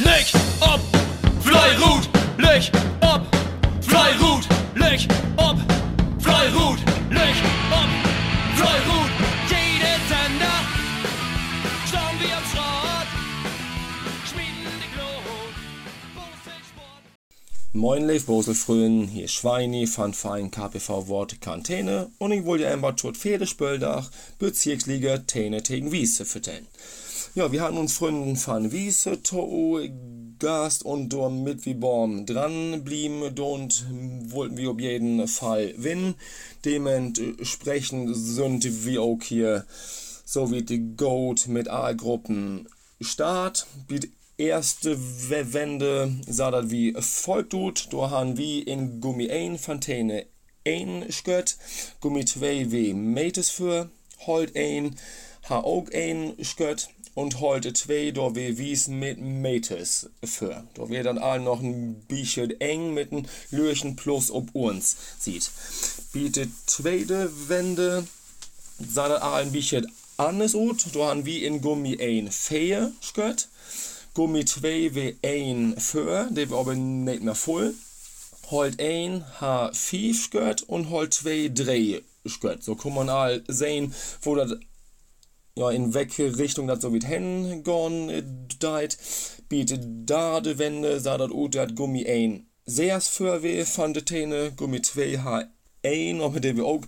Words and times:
Leg 0.00 0.26
ob, 0.60 0.80
Fleirut, 1.40 2.08
leg 2.36 2.68
ob, 3.00 3.22
Fleirut, 3.80 4.44
leg 4.74 5.06
ob, 5.36 5.56
Fleirut, 6.18 6.78
leg 7.10 7.36
ob, 7.70 7.90
Fleirut. 8.56 9.10
Jede 9.48 9.94
Sender, 10.08 10.58
schauen 11.88 12.18
wir 12.18 12.36
am 12.36 12.44
Schrott, 12.50 13.08
schmieden 14.28 14.74
die 14.82 14.90
Glut, 14.96 15.54
Moin 17.72 18.04
Leif 18.08 18.26
Boselfrön, 18.26 19.06
hier 19.06 19.28
Schweini 19.28 19.86
von 19.86 20.10
KPV 20.10 21.06
Wort 21.06 21.40
Kantene 21.40 22.10
und 22.18 22.32
ich 22.32 22.44
wollte 22.44 22.66
einmal 22.66 22.96
tot 22.96 23.16
Pferdespöldach 23.16 24.10
Bezirksliga 24.40 25.18
Tene 25.18 25.62
gegen 25.62 25.92
Wiese 25.92 26.24
vertellen. 26.24 26.66
Ja, 27.36 27.50
wir 27.50 27.62
hatten 27.62 27.78
uns 27.78 27.94
Freunden 27.94 28.36
von 28.36 28.70
Wiese 28.70 29.20
to 29.20 29.80
Gast 30.38 30.84
und 30.84 31.12
mit 31.42 31.66
wie 31.66 31.74
Baum 31.74 32.26
dran 32.26 32.84
blieben 32.84 33.22
und 33.24 33.84
wollten 34.30 34.56
wir 34.56 34.70
auf 34.70 34.78
jeden 34.78 35.26
Fall 35.26 35.72
gewinnen. 35.72 36.14
Dementsprechend 36.64 38.14
sind 38.14 38.86
wir 38.86 39.02
auch 39.02 39.18
hier 39.20 39.66
so 40.24 40.52
wie 40.52 40.62
die 40.62 40.94
Goat 40.96 41.48
mit 41.48 41.68
A-Gruppen 41.68 42.68
Start. 43.00 43.66
Die 43.90 44.12
erste 44.36 44.96
Wende 44.96 46.14
sah 46.28 46.52
das 46.52 46.70
wie 46.70 46.94
folgt 47.00 47.50
tut. 47.50 47.88
Da 47.92 48.10
haben 48.10 48.38
wir 48.38 48.64
in 48.64 49.00
Gummi 49.00 49.28
1 49.28 49.60
Fontäne 49.60 50.26
1 50.64 51.12
skött, 51.12 51.56
Gummi 52.00 52.26
2 52.26 52.70
wie 52.70 52.94
Metes 52.94 53.50
für, 53.50 53.90
Holt 54.24 54.54
1, 54.54 54.94
ha 55.48 55.58
auch 55.58 55.86
1 55.92 56.34
skött 56.46 56.90
und 57.14 57.40
heute 57.40 57.72
2 57.72 58.10
da 58.12 58.34
wir 58.34 58.58
wies 58.58 58.88
mit 58.88 59.20
Metes 59.20 60.10
für. 60.24 60.64
Da 60.74 60.88
wir 60.88 61.02
dann 61.02 61.18
all 61.18 61.40
noch 61.40 61.60
ein 61.60 61.94
bisschen 62.08 62.60
eng 62.60 62.94
mit 62.94 63.12
ein 63.12 63.28
Lürchen 63.50 63.96
plus 63.96 64.30
ob 64.30 64.54
uns 64.54 64.96
sieht. 65.18 65.50
Bietet 66.12 66.50
zweite 66.66 67.30
Wende 67.48 68.06
sah 68.78 69.08
das 69.08 69.22
all 69.22 69.42
ein 69.42 69.52
bisschen 69.52 69.90
anders 70.16 70.54
aus. 70.54 70.86
Da 70.92 71.06
haben 71.06 71.24
wir 71.24 71.46
in 71.46 71.60
Gummi 71.60 72.00
1 72.00 72.36
4 72.36 72.92
skött. 73.00 73.48
Gummi 74.14 74.44
2 74.44 74.94
wie 74.94 75.16
1 75.22 75.82
für, 75.84 76.28
der 76.30 76.50
war 76.50 76.60
aber 76.60 76.74
nicht 76.74 77.22
mehr 77.22 77.34
voll. 77.34 77.74
Holt 78.50 78.80
1 78.80 79.24
ha 79.40 79.70
5 79.72 80.24
skött 80.24 80.62
und 80.62 80.90
Holt 80.90 81.14
2 81.14 81.50
3 81.54 82.02
skött. 82.26 82.62
So 82.62 82.74
kann 82.74 82.94
man 82.94 83.08
all 83.08 83.42
sehen, 83.48 83.94
wo 84.22 84.34
das 84.34 84.56
ja, 85.56 85.70
in 85.70 85.94
welche 85.94 86.36
Richtung 86.38 86.66
das 86.66 86.82
so 86.82 86.92
wird 86.92 87.04
hingehen 87.04 88.48
deit. 88.58 88.98
Bietet 89.48 89.82
da 90.06 90.40
de 90.40 90.58
Wende, 90.58 91.00
sah 91.00 91.18
dat 91.18 91.30
ut, 91.30 91.54
dat 91.54 91.76
Gummi 91.76 92.06
1 92.06 92.42
sehr 92.66 93.00
für 93.00 93.42
weh 93.42 93.64
fand 93.64 93.96
de 93.96 94.02
Täne, 94.02 94.52
Gummi 94.52 94.80
2 94.80 95.18
ha 95.18 95.44
1, 95.82 96.22
aber 96.22 96.40
der 96.40 96.56
wir 96.56 96.64
auch 96.64 96.80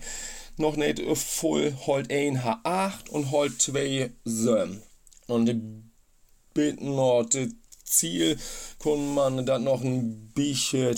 noch 0.57 0.75
nicht 0.75 1.01
voll, 1.15 1.73
Holt 1.85 2.11
1 2.11 2.43
ha 2.43 2.59
8 2.63 3.09
und 3.09 3.31
Holt 3.31 3.61
2 3.61 4.11
7. 4.25 4.81
Und 5.27 5.91
bitten 6.53 6.95
noch 6.95 7.25
das 7.29 7.49
Ziel, 7.83 8.37
kann 8.79 9.13
man 9.13 9.45
dann 9.45 9.65
noch 9.65 9.83
ein 9.83 10.31
bisschen 10.33 10.95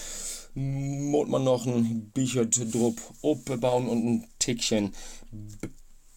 muss 0.55 1.27
man 1.27 1.43
noch 1.43 1.65
ein 1.65 2.11
bisschen 2.13 2.49
drauf 2.51 2.93
aufbauen 3.21 3.89
und 3.89 4.05
ein 4.05 4.25
Tickchen 4.39 4.93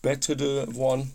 bettete 0.03 0.73
worden. 0.75 1.13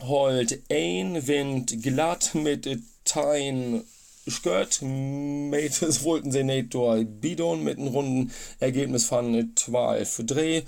Holt 0.00 0.62
ein 0.70 1.26
Wind 1.26 1.82
glatt 1.82 2.34
mit 2.34 2.68
Tein 3.04 3.82
Skirt. 4.30 4.80
Mates 4.82 6.04
wollten 6.04 6.30
durch 6.70 7.06
Bidon 7.06 7.64
mit 7.64 7.78
einem 7.78 7.88
runden 7.88 8.32
Ergebnis 8.60 9.04
von 9.04 9.52
12 9.56 10.22
Dreh, 10.26 10.62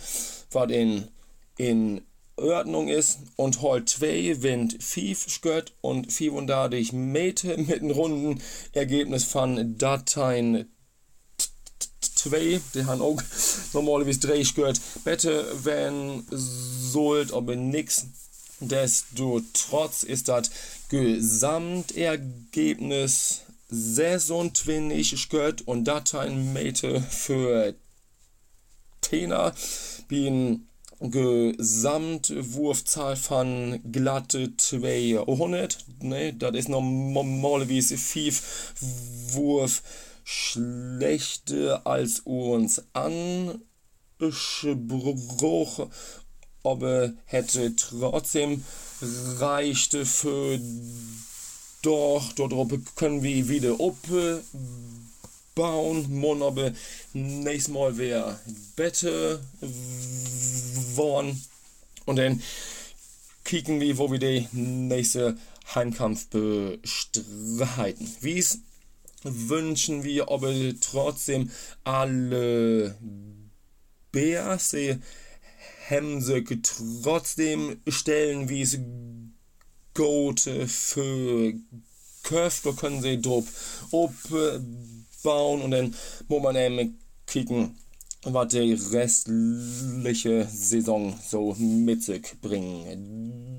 was 0.50 0.70
in, 0.70 1.08
in 1.56 2.02
Ordnung 2.36 2.88
ist. 2.88 3.20
Und 3.36 3.62
Holt 3.62 3.88
2 3.88 4.42
Wind 4.42 4.82
5 4.82 5.28
Skirt 5.28 5.72
und 5.80 6.12
35 6.12 6.92
Meter 6.92 7.56
mit 7.56 7.82
einem 7.82 7.90
runden 7.90 8.42
Ergebnis 8.72 9.24
von 9.24 9.78
Dateien 9.78 10.68
2, 12.00 12.60
die 12.74 12.84
haben 12.84 13.00
auch 13.00 13.22
normalerweise 13.72 14.20
3 14.20 14.44
Skirt. 14.44 14.78
Bitte, 15.04 15.46
wenn 15.62 16.26
sollt, 16.30 17.32
aber 17.32 17.56
nix. 17.56 18.06
Desto 18.62 19.40
trotz 19.54 20.02
ist 20.02 20.28
das 20.28 20.50
Gesamtergebnis 20.90 23.40
Saison 23.70 24.54
20 24.54 25.28
gehört 25.28 25.62
und 25.62 25.84
Dateien 25.84 26.52
Mate 26.52 27.00
für 27.00 27.74
Tena 29.00 29.54
bin 30.08 30.66
Gesamtwurfzahl 31.00 33.16
von 33.16 33.80
glatte 33.90 34.54
200 34.54 35.78
ne 36.02 36.34
das 36.34 36.54
ist 36.56 36.68
normalerweise 36.68 37.96
5 37.96 39.32
Wurf 39.32 39.82
schlechter 40.24 41.86
als 41.86 42.20
uns 42.20 42.84
anspruch 42.92 43.58
aber 46.62 47.14
hätte 47.24 47.74
trotzdem 47.76 48.62
reichte 49.38 50.04
für 50.04 50.60
doch 51.82 52.32
dort 52.32 52.52
können 52.96 53.22
wir 53.22 53.48
wieder 53.48 53.80
bauen 55.54 56.06
mon 56.20 56.42
aber 56.42 56.72
nächstes 57.12 57.72
mal 57.72 57.96
wer 57.96 58.40
bette 58.76 59.40
wollen 60.94 61.42
und 62.06 62.16
dann 62.16 62.42
kicken 63.44 63.80
wir 63.80 63.98
wo 63.98 64.10
wir 64.10 64.18
die 64.18 64.46
nächste 64.52 65.36
heimkampf 65.74 66.28
bestreiten. 66.28 68.08
Wie 68.20 68.38
es 68.38 68.60
wünschen 69.22 70.02
wir 70.02 70.30
aber 70.30 70.52
trotzdem 70.80 71.50
alle 71.84 72.96
Bears 74.12 74.74
Hemse 75.86 76.44
trotzdem 76.62 77.80
stellen 77.88 78.48
wie 78.48 78.62
es 78.62 78.78
Gote 80.00 80.66
für 80.66 81.52
Köfte 82.22 82.72
können 82.72 83.02
sie 83.02 83.20
drauf 83.20 83.44
bauen 85.22 85.60
und 85.60 85.72
dann 85.72 85.94
muss 86.26 86.42
man 86.42 86.56
eben 86.56 86.98
kicken 87.26 87.76
was 88.22 88.48
die 88.48 88.72
restliche 88.72 90.48
Saison 90.50 91.18
so 91.26 91.54
mit 91.58 92.02
sich 92.02 92.22
bringen. 92.40 93.58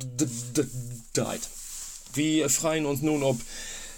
Wir 2.16 2.50
freuen 2.50 2.88
uns 2.88 3.04
nun 3.04 3.22
ob 3.22 3.40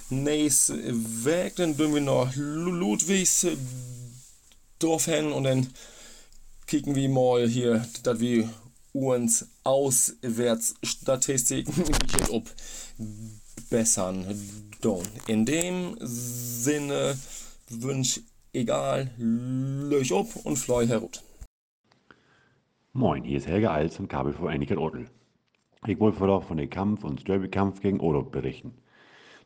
nächste 0.10 0.76
weg 1.24 1.56
dann 1.56 1.78
würden 1.78 1.94
wir 1.94 2.02
noch 2.02 2.30
Ludwigs 2.36 3.48
Dorf 4.80 5.06
hin 5.06 5.32
und 5.32 5.46
dann 5.46 5.70
kicken 6.68 6.94
wir 6.94 7.08
mal 7.08 7.48
hier 7.48 7.88
dass 8.04 8.20
wir 8.20 8.50
uns 8.92 9.46
Auswärtsstatistiken 9.64 11.86
ob 12.32 12.50
bessern 13.70 14.26
in 15.28 15.46
dem 15.46 15.96
Sinne 16.02 17.16
wünsch 17.70 18.20
egal 18.52 19.12
löch 19.18 20.12
op 20.12 20.36
und 20.46 20.58
fleu 20.58 20.86
herut 20.86 21.24
Moin, 22.92 23.24
hier 23.24 23.38
ist 23.38 23.48
Helge 23.48 23.72
Eils 23.72 23.96
vom 23.96 24.10
vor 24.10 24.50
Einigen 24.50 24.78
Ortel. 24.78 25.06
Ich 25.88 26.00
wollte 26.00 26.20
vorab 26.20 26.44
von 26.44 26.58
dem 26.58 26.70
Kampf 26.70 27.04
und 27.04 27.28
Derby-Kampf 27.28 27.82
gegen 27.82 28.00
Orop 28.02 28.32
berichten. 28.32 28.76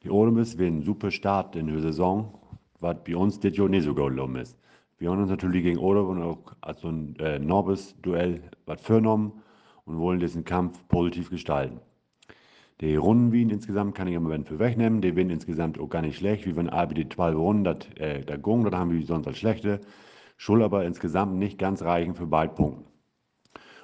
Die 0.04 0.10
Oromis 0.10 0.58
werden 0.58 0.84
super 0.84 1.12
Start 1.12 1.56
in 1.56 1.68
der 1.68 1.80
Saison, 1.80 2.38
was 2.80 2.98
bei 3.06 3.16
uns 3.16 3.40
das 3.40 3.56
Jahr 3.56 3.70
nicht 3.70 3.86
so 3.86 3.96
gelaufen 3.96 4.36
ist. 4.36 4.58
Wir 4.98 5.10
haben 5.10 5.22
uns 5.22 5.30
natürlich 5.30 5.64
gegen 5.64 5.80
Orop 5.80 6.10
und 6.10 6.22
auch 6.22 6.54
als 6.60 6.82
so 6.82 6.90
ein 6.90 7.16
äh, 7.20 7.40
Norbis-Duell 7.40 8.42
was 8.66 8.82
vorgenommen 8.82 9.42
und 9.88 9.98
wollen 9.98 10.20
diesen 10.20 10.44
Kampf 10.44 10.88
positiv 10.90 11.30
gestalten. 11.30 11.80
Die 12.82 12.96
Rundenwien 12.96 13.50
insgesamt 13.50 13.96
kann 13.96 14.08
ich 14.08 14.14
im 14.14 14.22
Moment 14.22 14.48
für 14.48 14.60
wegnehmen. 14.60 15.02
Die 15.02 15.16
werden 15.16 15.32
insgesamt 15.32 15.80
auch 15.80 15.88
gar 15.88 16.04
nicht 16.04 16.18
schlecht. 16.18 16.46
Wie 16.46 16.56
wenn 16.56 16.70
die 16.94 17.10
12 17.10 17.36
Runden, 17.36 17.66
äh, 17.96 18.22
da 18.24 18.38
gungen, 18.38 18.66
das 18.66 18.76
haben 18.76 18.92
wir 18.92 19.04
sonst 19.04 19.26
als 19.26 19.40
schlechte. 19.40 19.80
Schul 20.36 20.62
aber 20.62 20.86
insgesamt 20.86 21.36
nicht 21.36 21.58
ganz 21.58 21.82
reichen 21.82 22.14
für 22.14 22.28
beide 22.28 22.54
Punkte. 22.54 22.84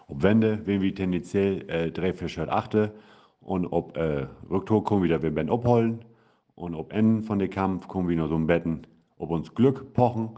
Ob 0.07 0.21
Wende, 0.21 0.61
wenn 0.65 0.81
wir 0.81 0.93
tendenziell 0.93 1.67
äh, 1.69 1.91
drei, 1.91 2.13
achte 2.49 2.93
und 3.41 3.65
ob 3.65 3.97
äh, 3.97 4.27
Rücktor 4.49 4.83
kommen 4.83 5.01
wieder, 5.01 5.23
wir 5.23 5.35
werden 5.35 5.49
abholen 5.49 6.05
und 6.53 6.75
ob 6.75 6.93
Enden 6.93 7.23
von 7.23 7.39
dem 7.39 7.49
Kampf 7.49 7.87
kommen 7.87 8.09
wir 8.09 8.17
noch 8.17 8.27
so 8.27 8.35
ein 8.35 8.45
Betten, 8.45 8.85
ob 9.17 9.31
uns 9.31 9.55
Glück 9.55 9.93
pochen, 9.93 10.31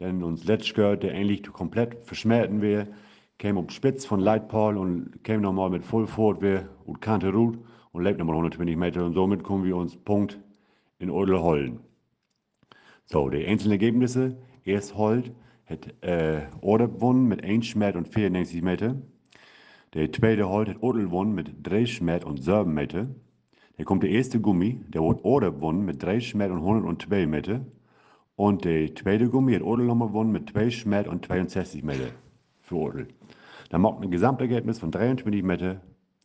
denn 0.00 0.22
uns 0.22 0.44
letztes 0.44 0.74
gehört, 0.74 1.04
der 1.04 1.12
eigentlich 1.12 1.44
komplett 1.44 2.04
verschmähten 2.04 2.60
wir, 2.60 2.88
käme 3.42 3.58
auf 3.58 3.72
Spitz 3.72 4.06
von 4.06 4.20
Leitpaul 4.20 4.78
und 4.78 5.24
käme 5.24 5.42
nochmal 5.42 5.68
mit 5.68 5.82
Full 5.82 6.06
Fort 6.06 6.40
wir 6.40 6.68
und 6.86 7.00
kannte 7.00 7.32
Ruth 7.32 7.58
und 7.90 8.04
lebt 8.04 8.20
nochmal 8.20 8.36
120 8.36 8.76
Meter 8.76 9.04
und 9.04 9.14
somit 9.14 9.42
kommen 9.42 9.64
wir 9.64 9.76
uns 9.76 9.96
Punkt 9.96 10.38
in 11.00 11.10
Odel 11.10 11.40
holen. 11.40 11.80
So, 13.06 13.28
die 13.30 13.44
einzelnen 13.44 13.72
Ergebnisse. 13.72 14.36
Erst 14.62 14.96
Holt 14.96 15.32
hat 15.66 15.92
äh, 16.04 16.42
Oder 16.60 16.86
gewonnen 16.86 17.26
mit 17.26 17.42
1 17.42 17.74
Meter 17.74 17.98
und 17.98 18.06
94 18.06 18.62
Meter. 18.62 18.94
Der 19.94 20.12
zweite 20.12 20.48
Holt 20.48 20.68
hat 20.68 20.80
Odel 20.80 21.06
gewonnen 21.06 21.34
mit 21.34 21.50
3 21.64 21.98
Meter 22.00 22.28
und 22.28 22.44
7 22.44 22.72
Meter. 22.72 23.08
Dann 23.76 23.86
kommt 23.86 24.04
der 24.04 24.10
erste 24.10 24.40
Gummi, 24.40 24.78
der 24.86 25.02
hat 25.02 25.24
Oder 25.24 25.50
gewonnen 25.50 25.84
mit 25.84 26.00
3 26.00 26.20
Meter 26.34 26.52
und 26.52 26.60
102 26.60 27.26
Meter. 27.26 27.66
Und 28.36 28.64
der 28.64 28.94
zweite 28.94 29.28
Gummi 29.28 29.54
hat 29.54 29.62
Odel 29.62 29.86
nochmal 29.86 30.08
gewonnen 30.08 30.30
mit 30.30 30.48
2 30.50 30.84
Meter 30.88 31.10
und 31.10 31.26
62 31.26 31.82
Meter 31.82 32.12
für 32.72 32.78
Odel. 32.78 33.08
Dann 33.70 33.80
macht 33.80 34.02
ein 34.02 34.10
Gesamtergebnis 34.10 34.78
von 34.80 34.90
23 34.90 35.42
Meter 35.42 35.80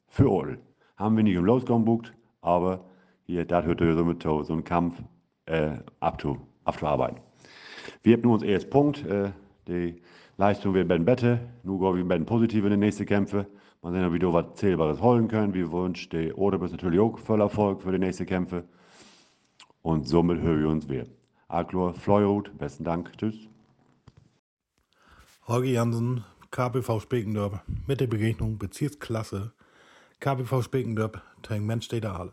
für 0.08 0.30
Odel 0.32 0.60
haben 0.98 1.16
wir 1.16 1.24
nicht 1.24 1.36
im 1.36 1.46
Losgang 1.46 1.80
gebucht, 1.80 2.14
aber 2.42 2.86
hier, 3.26 3.46
da 3.46 3.62
hört 3.62 3.80
so 3.80 4.06
mit 4.06 4.24
so 4.24 4.44
einen 4.50 4.64
Kampf 4.64 5.02
äh, 5.46 5.78
abzu, 6.00 6.38
abzuarbeiten. 6.64 7.20
Wir 8.04 8.14
haben 8.14 8.24
nun 8.24 8.34
uns 8.34 8.44
erst 8.44 8.70
Punkt, 8.70 9.06
äh, 9.06 9.32
die 9.68 10.02
Leistung 10.38 10.74
wird 10.74 10.90
werden 10.90 11.06
besser, 11.06 11.40
nur 11.64 11.80
gehen 11.80 12.04
wir 12.04 12.10
werden 12.10 12.26
positiv 12.26 12.64
in 12.64 12.72
den 12.72 12.80
nächsten 12.80 13.06
Kämpfen. 13.06 13.46
Mal 13.82 13.94
sehen, 13.94 14.06
ob 14.06 14.14
wir 14.14 14.20
da 14.20 14.34
was 14.34 14.56
Zählbares 14.56 15.02
holen 15.02 15.28
können. 15.28 15.54
Wir 15.54 15.72
wünschen 15.72 16.10
die 16.10 16.34
Order 16.34 16.58
natürlich 16.58 17.00
auch 17.00 17.18
voll 17.20 17.42
Erfolg 17.42 17.82
für 17.82 17.92
die 17.92 18.00
nächsten 18.00 18.26
Kämpfe. 18.26 18.64
Und 19.84 20.08
somit 20.08 20.42
hören 20.42 20.62
wir 20.62 20.70
uns 20.70 20.90
wieder. 20.90 21.06
Aklor, 21.48 21.94
Fleurut, 21.94 22.58
besten 22.58 22.84
Dank. 22.84 23.16
Tschüss. 23.18 23.48
Holger 25.48 25.70
Jansen, 25.70 26.24
KBV 26.52 27.02
Spekendorf, 27.02 27.60
mit 27.86 28.00
der 28.00 28.08
Begegnung 28.08 28.58
Bezirksklasse 28.58 29.52
KBV 30.20 30.64
Spekendorp 30.64 31.22
gegen 31.48 31.66
Menstede 31.66 32.10
Aale. 32.10 32.32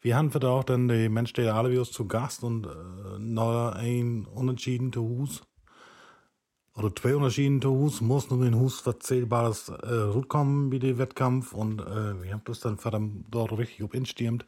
Wir 0.00 0.16
haben 0.16 0.32
auch 0.44 0.64
dann 0.64 0.88
die 0.88 1.08
Menstede 1.08 1.54
Aale 1.54 1.70
wie 1.70 1.82
zu 1.90 2.06
Gast 2.06 2.44
und 2.44 2.66
äh, 2.66 3.18
noch 3.18 3.72
ein 3.72 4.26
Unentschieden 4.26 4.92
zu 4.92 5.02
Hus. 5.02 5.42
Oder 6.74 6.94
zwei 6.94 7.16
Unentschieden 7.16 7.60
zu 7.60 7.70
Hus. 7.70 8.00
Muss 8.00 8.30
nur 8.30 8.44
in 8.46 8.54
Hus 8.54 8.86
was 8.86 9.00
Zählbares 9.00 9.68
äh, 9.68 9.92
rauskommen 9.92 10.70
wie 10.70 10.78
der 10.78 10.98
Wettkampf. 10.98 11.52
Und 11.52 11.80
äh, 11.80 12.22
wir 12.22 12.32
haben 12.32 12.42
das 12.44 12.60
dann 12.60 12.78
verdammt 12.78 13.26
dort 13.30 13.58
richtig 13.58 13.82
auf 13.82 13.94
instimmt. 13.94 14.46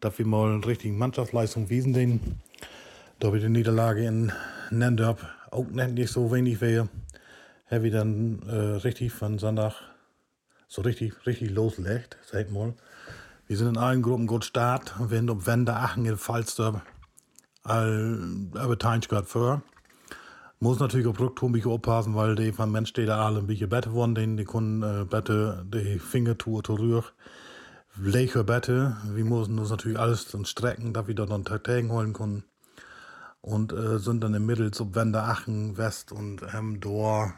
Dass 0.00 0.18
wir 0.18 0.26
mal 0.26 0.52
eine 0.52 0.66
richtige 0.66 0.94
Mannschaftsleistung 0.94 1.68
wiesen 1.68 1.92
den. 1.92 2.40
Da 3.18 3.32
wir 3.32 3.40
die 3.40 3.50
Niederlage 3.50 4.06
in 4.06 4.32
Nendorp 4.70 5.20
auch 5.50 5.66
nicht 5.66 6.10
so 6.10 6.32
wenig 6.32 6.60
wäre, 6.62 6.88
wir 7.80 7.90
dann 7.90 8.42
äh, 8.42 8.76
richtig 8.82 9.12
von 9.12 9.38
Sonntag 9.38 9.74
so 10.68 10.82
richtig, 10.82 11.26
richtig 11.26 11.50
loslegt, 11.50 12.18
sag 12.30 12.50
mal. 12.50 12.74
Wir 13.46 13.56
sind 13.56 13.68
in 13.68 13.76
allen 13.76 14.02
Gruppen 14.02 14.26
gut 14.26 14.44
Start 14.44 14.94
werden 15.10 15.30
auf 15.30 15.46
Wende 15.46 15.74
Aachen 15.74 16.16
Falster 16.16 16.82
all 17.62 18.18
über 18.52 18.78
Teinschgott 18.78 19.26
vor. 19.26 19.62
Muss 20.60 20.78
natürlich 20.78 21.06
auf 21.06 21.18
ein 21.18 21.66
aufpassen, 21.66 22.14
weil 22.14 22.34
die 22.36 22.52
von 22.52 22.70
Mensch, 22.70 22.92
die 22.92 23.06
da 23.06 23.26
alle 23.26 23.40
ein 23.40 23.46
bisschen 23.46 23.68
besser 23.68 23.92
wurden, 23.92 24.14
die, 24.14 24.36
die 24.36 24.44
können 24.44 24.82
äh, 24.82 25.04
besser 25.04 25.64
die 25.64 25.98
Fingertour 25.98 26.62
zurück. 26.62 27.14
Leicher 27.96 28.44
Bette. 28.44 28.96
Wir 29.12 29.24
müssen 29.24 29.58
uns 29.58 29.70
natürlich 29.70 29.98
alles 29.98 30.30
dann 30.30 30.44
strecken, 30.44 30.92
dass 30.92 31.06
wir 31.06 31.14
dort 31.14 31.30
noch 31.30 31.42
Tagen 31.42 31.90
holen 31.90 32.12
können. 32.12 32.44
Und 33.42 33.72
äh, 33.72 33.98
sind 33.98 34.24
dann 34.24 34.34
im 34.34 34.46
Mittel 34.46 34.70
zu 34.70 34.94
Wende 34.94 35.20
Aachen, 35.20 35.76
West 35.76 36.12
und 36.12 36.42
ähm, 36.54 36.80
Dor 36.80 37.34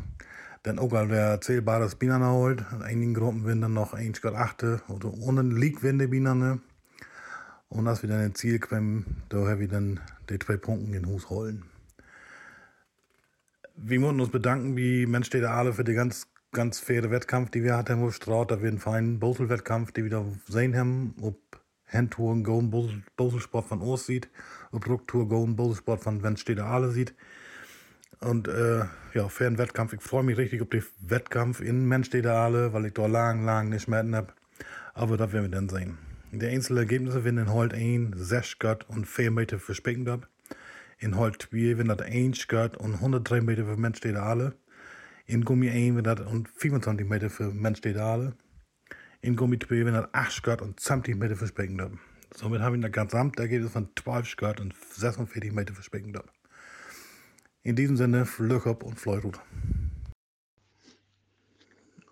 dann 0.64 0.78
auch 0.78 0.90
wer 0.92 1.40
zählbares 1.40 1.94
Bienen 1.94 2.24
holt. 2.24 2.64
In 2.72 2.82
einigen 2.82 3.14
Gruppen 3.14 3.44
werden 3.44 3.60
dann 3.60 3.74
noch 3.74 3.92
1,8 3.94 4.88
oder 4.88 5.12
ohne 5.12 5.42
Liegwände 5.42 6.08
Bienen. 6.08 6.62
Und 7.68 7.86
als 7.86 8.02
wir 8.02 8.08
dann 8.08 8.24
ins 8.24 8.38
Ziel 8.38 8.58
kommen, 8.58 9.22
da 9.28 9.46
haben 9.46 9.60
wir 9.60 9.68
dann 9.68 10.00
die 10.30 10.38
zwei 10.38 10.56
Punkte 10.56 10.86
in 10.86 10.92
den 10.92 11.06
Hus 11.06 11.28
holen. 11.28 11.64
Wir 13.76 14.00
müssen 14.00 14.20
uns 14.20 14.30
bedanken, 14.30 14.76
wie 14.76 15.06
Mensch 15.06 15.26
steht 15.26 15.44
alle 15.44 15.74
für 15.74 15.84
den 15.84 15.96
ganz, 15.96 16.28
ganz 16.52 16.78
faire 16.78 17.10
Wettkampf, 17.10 17.50
die 17.50 17.62
wir 17.62 17.76
hatten, 17.76 18.00
wo 18.00 18.10
Straut, 18.10 18.50
da 18.50 18.62
wir 18.62 18.68
einen 18.68 18.78
feinen 18.78 19.18
Bosel-Wettkampf, 19.18 19.92
die 19.92 20.04
wieder 20.04 20.24
sehen 20.48 20.76
haben, 20.76 21.14
ob 21.20 21.36
Handtouren 21.94 22.44
Golden 22.44 23.04
Boselsport 23.16 23.66
von 23.66 23.80
Ost 23.80 24.06
sieht, 24.06 24.28
ob 24.72 24.86
Rücktour 24.86 25.28
Golden 25.28 25.56
Boselsport 25.56 26.02
von 26.02 26.20
Mensch 26.20 26.40
steht 26.40 26.60
alle 26.60 26.90
sieht. 26.90 27.14
Und 28.20 28.48
äh, 28.48 28.84
ja, 29.12 29.28
einen 29.40 29.58
Wettkampf. 29.58 29.92
Ich 29.92 30.00
freue 30.00 30.22
mich 30.22 30.36
richtig 30.36 30.62
auf 30.62 30.68
den 30.70 30.82
Wettkampf 31.00 31.60
in 31.60 31.86
Menschstedale, 31.86 32.72
weil 32.72 32.86
ich 32.86 32.94
da 32.94 33.06
lang, 33.06 33.44
lang 33.44 33.68
nicht 33.68 33.88
mehr 33.88 34.04
habe. 34.12 34.32
Aber 34.94 35.16
das 35.16 35.32
werden 35.32 35.44
wir 35.44 35.50
dann 35.50 35.68
sehen. 35.68 35.98
Die 36.32 36.46
einzelnen 36.46 36.78
Ergebnisse 36.78 37.24
werden 37.24 37.38
in 37.38 37.52
Holt 37.52 37.74
1, 37.74 38.16
6 38.16 38.58
Grad 38.58 38.88
und 38.88 39.06
4 39.06 39.30
Meter 39.30 39.58
für 39.58 39.74
Speckendorf. 39.74 40.26
In 40.98 41.16
Holt 41.16 41.42
2 41.42 41.78
werden 41.78 41.88
das 41.88 42.00
1 42.00 42.48
Grad 42.48 42.76
und 42.76 42.94
103 42.94 43.40
Meter 43.40 43.66
für 43.66 43.76
Menschstedale. 43.76 44.54
In 45.26 45.44
Gummi 45.44 45.70
1 45.70 45.96
wird 45.96 46.06
das 46.06 46.20
und 46.20 46.48
25 46.48 47.08
Meter 47.08 47.30
für 47.30 47.50
Menschstedale. 47.50 48.34
In 49.24 49.36
Gummi 49.36 49.58
2 49.58 49.86
werden 49.86 49.94
das 49.94 50.12
8 50.12 50.42
Grad 50.42 50.60
und 50.60 50.78
20 50.78 51.16
Meter 51.16 51.34
für 51.34 51.46
Speckendorf. 51.46 51.92
Somit 52.34 52.60
haben 52.60 52.78
wir 52.78 52.86
ein 52.86 52.92
Gesamtergebnis 52.92 53.72
von 53.72 53.88
12 53.98 54.36
Grad 54.36 54.60
und 54.60 54.74
46 54.74 55.50
Meter 55.50 55.72
für 55.72 55.82
Speckendorf. 55.82 56.26
In 57.62 57.74
diesem 57.74 57.96
Sinne, 57.96 58.26
Flöchop 58.26 58.82
und 58.82 59.00
Fleurut. 59.00 59.40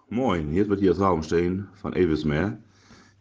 Moin, 0.08 0.48
hier 0.48 0.66
wird 0.70 0.80
hier 0.80 0.94
Saugenstein 0.94 1.68
von 1.74 1.92
Evismeer. 1.92 2.56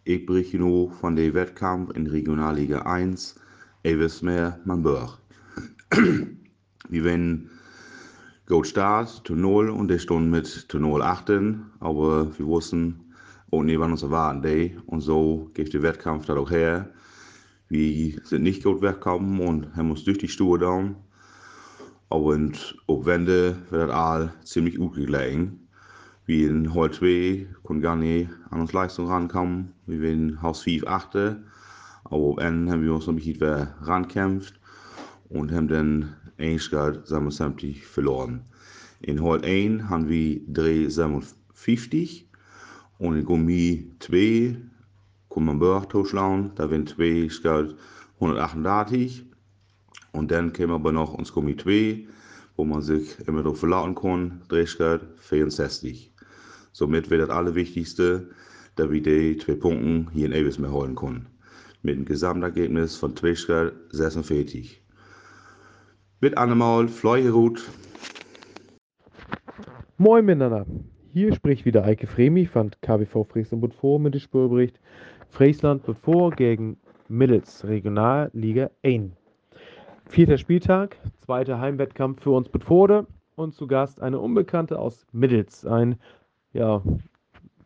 Ich 0.06 0.26
berichte 0.26 0.58
nur 0.58 0.94
von 0.94 1.18
dem 1.18 1.34
Wettkampf 1.34 1.94
in 1.94 2.08
Regionalliga 2.08 2.84
1, 2.84 3.36
Evismeer 3.84 4.58
Manburg. 4.64 5.18
Wir 6.88 7.04
werden 7.04 7.50
gut 8.46 8.68
Start 8.68 9.30
0 9.30 9.70
und 9.70 9.90
der 9.90 10.00
Stunde 10.00 10.30
mit 10.30 10.66
0 10.74 11.02
achten, 11.02 11.72
aber 11.82 12.38
wir 12.38 12.46
wussten 12.46 13.11
nicht, 13.52 13.80
wann 13.80 13.92
uns 13.92 14.04
erwarten 14.04 14.42
day. 14.42 14.78
und 14.86 15.02
so 15.02 15.50
geht 15.54 15.74
der 15.74 15.84
Wettkampf 15.84 16.26
da 16.26 16.36
auch 16.36 16.52
her. 16.52 16.90
Wir 17.68 18.20
sind 18.24 18.44
nicht 18.44 18.64
gut 18.64 18.82
weggekommen 18.82 19.40
und 19.40 19.76
haben 19.76 19.92
uns 19.92 20.04
durch 20.04 20.18
die 20.18 20.28
Stuhe 20.28 20.60
down. 20.60 20.96
Und 22.10 22.78
op 22.88 23.06
Wende 23.06 23.56
wird 23.70 23.90
das 23.90 23.96
all 23.96 24.34
ziemlich 24.44 24.76
gut 24.78 24.96
gelegen. 24.96 25.68
Wir 26.26 26.50
in 26.50 26.74
Hall 26.74 26.92
2 26.92 27.48
konnten 27.64 27.82
gar 27.82 27.96
nicht 27.96 28.30
an 28.50 28.62
uns 28.62 28.74
Leistung 28.74 29.08
rankommen. 29.08 29.74
Wir 29.86 30.12
in 30.12 30.42
Haus 30.42 30.62
5 30.64 30.86
achte. 30.88 31.44
Aber 32.04 32.22
op 32.22 32.40
Ende 32.40 32.72
haben 32.72 32.84
wir 32.84 32.94
uns 32.94 33.08
noch 33.08 33.14
ein 33.14 33.18
bisschen 33.18 33.68
rankämpft 33.82 34.60
und 35.30 35.52
haben 35.52 35.68
dann 35.68 36.16
Einschgard 36.38 37.08
57 37.08 37.86
verloren. 37.86 38.42
In 39.02 39.24
Hall 39.24 39.44
1 39.44 39.84
haben 39.84 40.10
wir 40.10 40.42
357 40.48 42.28
Gummi 43.02 43.92
2 44.00 44.58
kann 45.34 45.46
man 45.46 45.58
Börch 45.58 45.88
totschlagen. 45.88 46.52
Da 46.56 46.70
werden 46.70 46.86
2 46.86 47.30
Schgard 47.30 47.76
138 48.20 49.26
und 50.12 50.30
dann 50.30 50.54
käme 50.54 50.74
aber 50.74 50.92
noch 50.92 51.16
uns 51.16 51.34
Komitee, 51.34 52.08
wo 52.56 52.64
man 52.64 52.84
sich 52.84 53.18
immer 53.28 53.42
darauf 53.42 53.60
verlauten 53.60 53.96
kann, 53.96 54.42
Drehschritt 54.50 55.02
64. 55.18 56.14
Somit 56.74 57.10
wird 57.10 57.24
das 57.24 57.30
Allerwichtigste, 57.32 58.30
dass 58.76 58.92
wir 58.92 59.02
die 59.02 59.38
zwei 59.38 59.56
Punkte 59.56 60.12
hier 60.14 60.28
in 60.28 60.34
Evis 60.34 60.60
mehr 60.60 60.72
holen 60.72 60.96
können. 60.96 61.26
Mit 61.82 61.96
einem 61.96 62.06
Gesamtergebnis 62.06 62.96
von 62.98 63.16
2 63.16 63.36
Schritt 63.36 63.74
46. 63.90 64.84
Mit 66.20 66.38
einmal 66.38 66.88
Fleuerut. 66.88 67.68
Moin 69.98 70.24
miteinander. 70.24 70.68
Hier 71.14 71.34
spricht 71.36 71.66
wieder 71.66 71.84
Eike 71.84 72.08
Fremi 72.08 72.46
von 72.46 72.72
KBV 72.82 73.26
Friesland 73.26 73.74
vor 73.74 74.00
mit 74.00 74.14
dem 74.14 74.22
Spielbericht 74.22 74.80
Friesland 75.28 75.86
wird 75.86 76.38
gegen 76.38 76.78
Middels 77.10 77.68
Regionalliga 77.68 78.70
1. 78.82 79.12
Vierter 80.06 80.38
Spieltag, 80.38 80.98
zweiter 81.18 81.60
Heimwettkampf 81.60 82.24
für 82.24 82.32
uns 82.32 82.48
Bedforde 82.48 83.08
und 83.36 83.54
zu 83.54 83.68
Gast 83.68 84.02
eine 84.02 84.22
Unbekannte 84.22 84.80
aus 84.80 85.06
Middels. 85.12 85.66
Ein, 85.66 86.00
ja, 86.54 86.82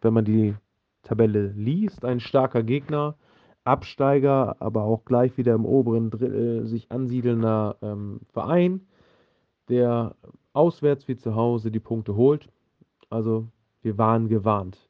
wenn 0.01 0.13
man 0.13 0.25
die 0.25 0.55
Tabelle 1.03 1.49
liest, 1.49 2.03
ein 2.03 2.19
starker 2.19 2.63
Gegner, 2.63 3.15
Absteiger, 3.63 4.55
aber 4.59 4.85
auch 4.85 5.05
gleich 5.05 5.37
wieder 5.37 5.53
im 5.53 5.65
oberen 5.65 6.09
Drittel 6.09 6.65
sich 6.65 6.91
ansiedelnder 6.91 7.77
ähm, 7.83 8.21
Verein, 8.33 8.87
der 9.69 10.15
auswärts 10.53 11.07
wie 11.07 11.15
zu 11.15 11.35
Hause 11.35 11.69
die 11.69 11.79
Punkte 11.79 12.15
holt. 12.15 12.49
Also 13.09 13.47
wir 13.81 13.97
waren 13.97 14.27
gewarnt. 14.29 14.89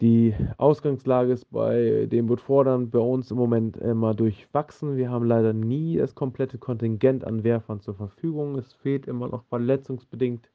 Die 0.00 0.34
Ausgangslage 0.58 1.32
ist 1.32 1.50
bei 1.50 2.06
den 2.10 2.26
Bootfordern 2.26 2.90
bei 2.90 2.98
uns 2.98 3.30
im 3.30 3.36
Moment 3.36 3.76
immer 3.76 4.12
durchwachsen. 4.12 4.96
Wir 4.96 5.08
haben 5.08 5.24
leider 5.24 5.52
nie 5.52 5.96
das 5.96 6.14
komplette 6.14 6.58
Kontingent 6.58 7.24
an 7.24 7.44
Werfern 7.44 7.80
zur 7.80 7.94
Verfügung. 7.94 8.58
Es 8.58 8.72
fehlt 8.72 9.06
immer 9.06 9.28
noch 9.28 9.44
verletzungsbedingt 9.44 10.50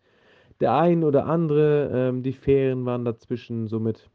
der 0.60 0.76
ein 0.76 1.04
oder 1.04 1.26
andere. 1.26 1.90
Ähm, 1.94 2.22
die 2.22 2.34
Ferien 2.34 2.86
waren 2.86 3.06
dazwischen. 3.06 3.68
Somit 3.68 4.10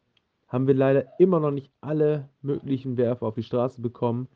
haben 0.49 0.67
wir 0.67 0.75
leider 0.75 1.07
immer 1.19 1.41
noch 1.41 1.51
nicht 1.51 1.71
alle 1.81 2.29
möglichen 2.43 2.97
Werfer 2.97 3.27
auf 3.27 3.35
die 3.35 3.43
Straße 3.43 3.81
bekommen. 3.81 4.29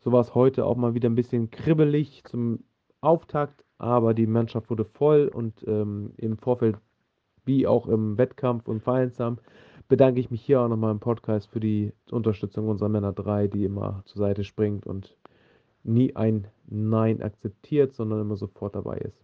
So 0.00 0.10
war 0.10 0.20
es 0.20 0.34
heute 0.34 0.64
auch 0.64 0.76
mal 0.76 0.94
wieder 0.94 1.08
ein 1.08 1.14
bisschen 1.14 1.50
kribbelig 1.50 2.24
zum 2.24 2.64
Auftakt, 3.00 3.64
aber 3.78 4.14
die 4.14 4.26
Mannschaft 4.26 4.70
wurde 4.70 4.84
voll 4.84 5.28
und 5.28 5.64
ähm, 5.66 6.12
im 6.16 6.38
Vorfeld 6.38 6.76
wie 7.44 7.66
auch 7.66 7.86
im 7.86 8.18
Wettkampf 8.18 8.68
und 8.68 8.82
Vereinsam 8.82 9.38
bedanke 9.88 10.20
ich 10.20 10.30
mich 10.30 10.42
hier 10.42 10.60
auch 10.60 10.68
nochmal 10.68 10.92
im 10.92 11.00
Podcast 11.00 11.48
für 11.50 11.60
die 11.60 11.92
Unterstützung 12.10 12.68
unserer 12.68 12.88
Männer 12.88 13.12
3, 13.12 13.48
die 13.48 13.64
immer 13.64 14.02
zur 14.06 14.18
Seite 14.18 14.44
springt 14.44 14.86
und 14.86 15.16
nie 15.82 16.16
ein 16.16 16.48
Nein 16.66 17.22
akzeptiert, 17.22 17.92
sondern 17.92 18.20
immer 18.20 18.36
sofort 18.36 18.74
dabei 18.74 18.96
ist. 18.98 19.22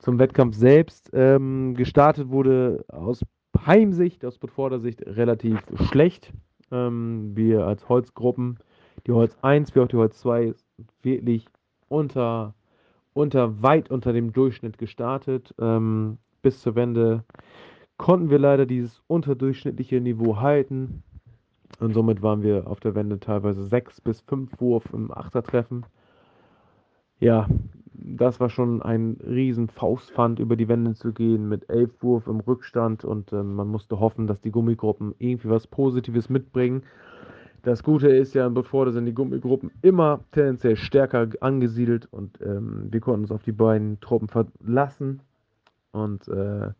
Zum 0.00 0.18
Wettkampf 0.18 0.56
selbst. 0.56 1.10
Ähm, 1.12 1.74
gestartet 1.74 2.30
wurde 2.30 2.84
aus 2.88 3.24
Heimsicht, 3.66 4.24
aus 4.24 4.38
Bedforder-Sicht 4.38 5.02
relativ 5.06 5.60
schlecht. 5.90 6.32
Ähm, 6.70 7.36
wir 7.36 7.66
als 7.66 7.88
Holzgruppen, 7.88 8.58
die 9.06 9.12
Holz 9.12 9.36
1 9.42 9.74
wie 9.74 9.80
auch 9.80 9.88
die 9.88 9.96
Holz 9.96 10.18
2, 10.20 10.54
wirklich 11.02 11.46
unter, 11.88 12.54
unter 13.12 13.62
weit 13.62 13.90
unter 13.90 14.12
dem 14.12 14.32
Durchschnitt 14.32 14.78
gestartet. 14.78 15.54
Ähm, 15.60 16.18
bis 16.48 16.62
zur 16.62 16.76
Wende 16.76 17.24
konnten 17.98 18.30
wir 18.30 18.38
leider 18.38 18.64
dieses 18.64 19.02
unterdurchschnittliche 19.06 20.00
Niveau 20.00 20.38
halten. 20.38 21.02
Und 21.78 21.92
somit 21.92 22.22
waren 22.22 22.42
wir 22.42 22.66
auf 22.66 22.80
der 22.80 22.94
Wende 22.94 23.20
teilweise 23.20 23.64
6 23.64 24.00
bis 24.00 24.22
5 24.22 24.58
Wurf 24.58 24.90
im 24.94 25.12
Achtertreffen. 25.12 25.84
Ja, 27.20 27.46
das 27.92 28.40
war 28.40 28.48
schon 28.48 28.80
ein 28.80 29.18
riesen 29.26 29.68
Faustpfand, 29.68 30.38
über 30.38 30.56
die 30.56 30.68
Wände 30.68 30.94
zu 30.94 31.12
gehen 31.12 31.50
mit 31.50 31.68
11 31.68 32.02
Wurf 32.02 32.26
im 32.28 32.40
Rückstand 32.40 33.04
und 33.04 33.30
äh, 33.30 33.42
man 33.42 33.68
musste 33.68 34.00
hoffen, 34.00 34.26
dass 34.26 34.40
die 34.40 34.50
Gummigruppen 34.50 35.14
irgendwie 35.18 35.50
was 35.50 35.66
Positives 35.66 36.30
mitbringen. 36.30 36.82
Das 37.60 37.82
Gute 37.82 38.08
ist 38.08 38.34
ja, 38.34 38.48
bevor 38.48 38.86
da 38.86 38.92
sind 38.92 39.04
die 39.04 39.12
Gummigruppen 39.12 39.70
immer 39.82 40.20
tendenziell 40.32 40.76
stärker 40.76 41.28
angesiedelt 41.40 42.08
und 42.10 42.40
ähm, 42.40 42.86
wir 42.90 43.00
konnten 43.00 43.24
uns 43.24 43.32
auf 43.32 43.42
die 43.42 43.52
beiden 43.52 44.00
Truppen 44.00 44.28
verlassen 44.28 45.20
und 45.92 46.26
äh, 46.28 46.70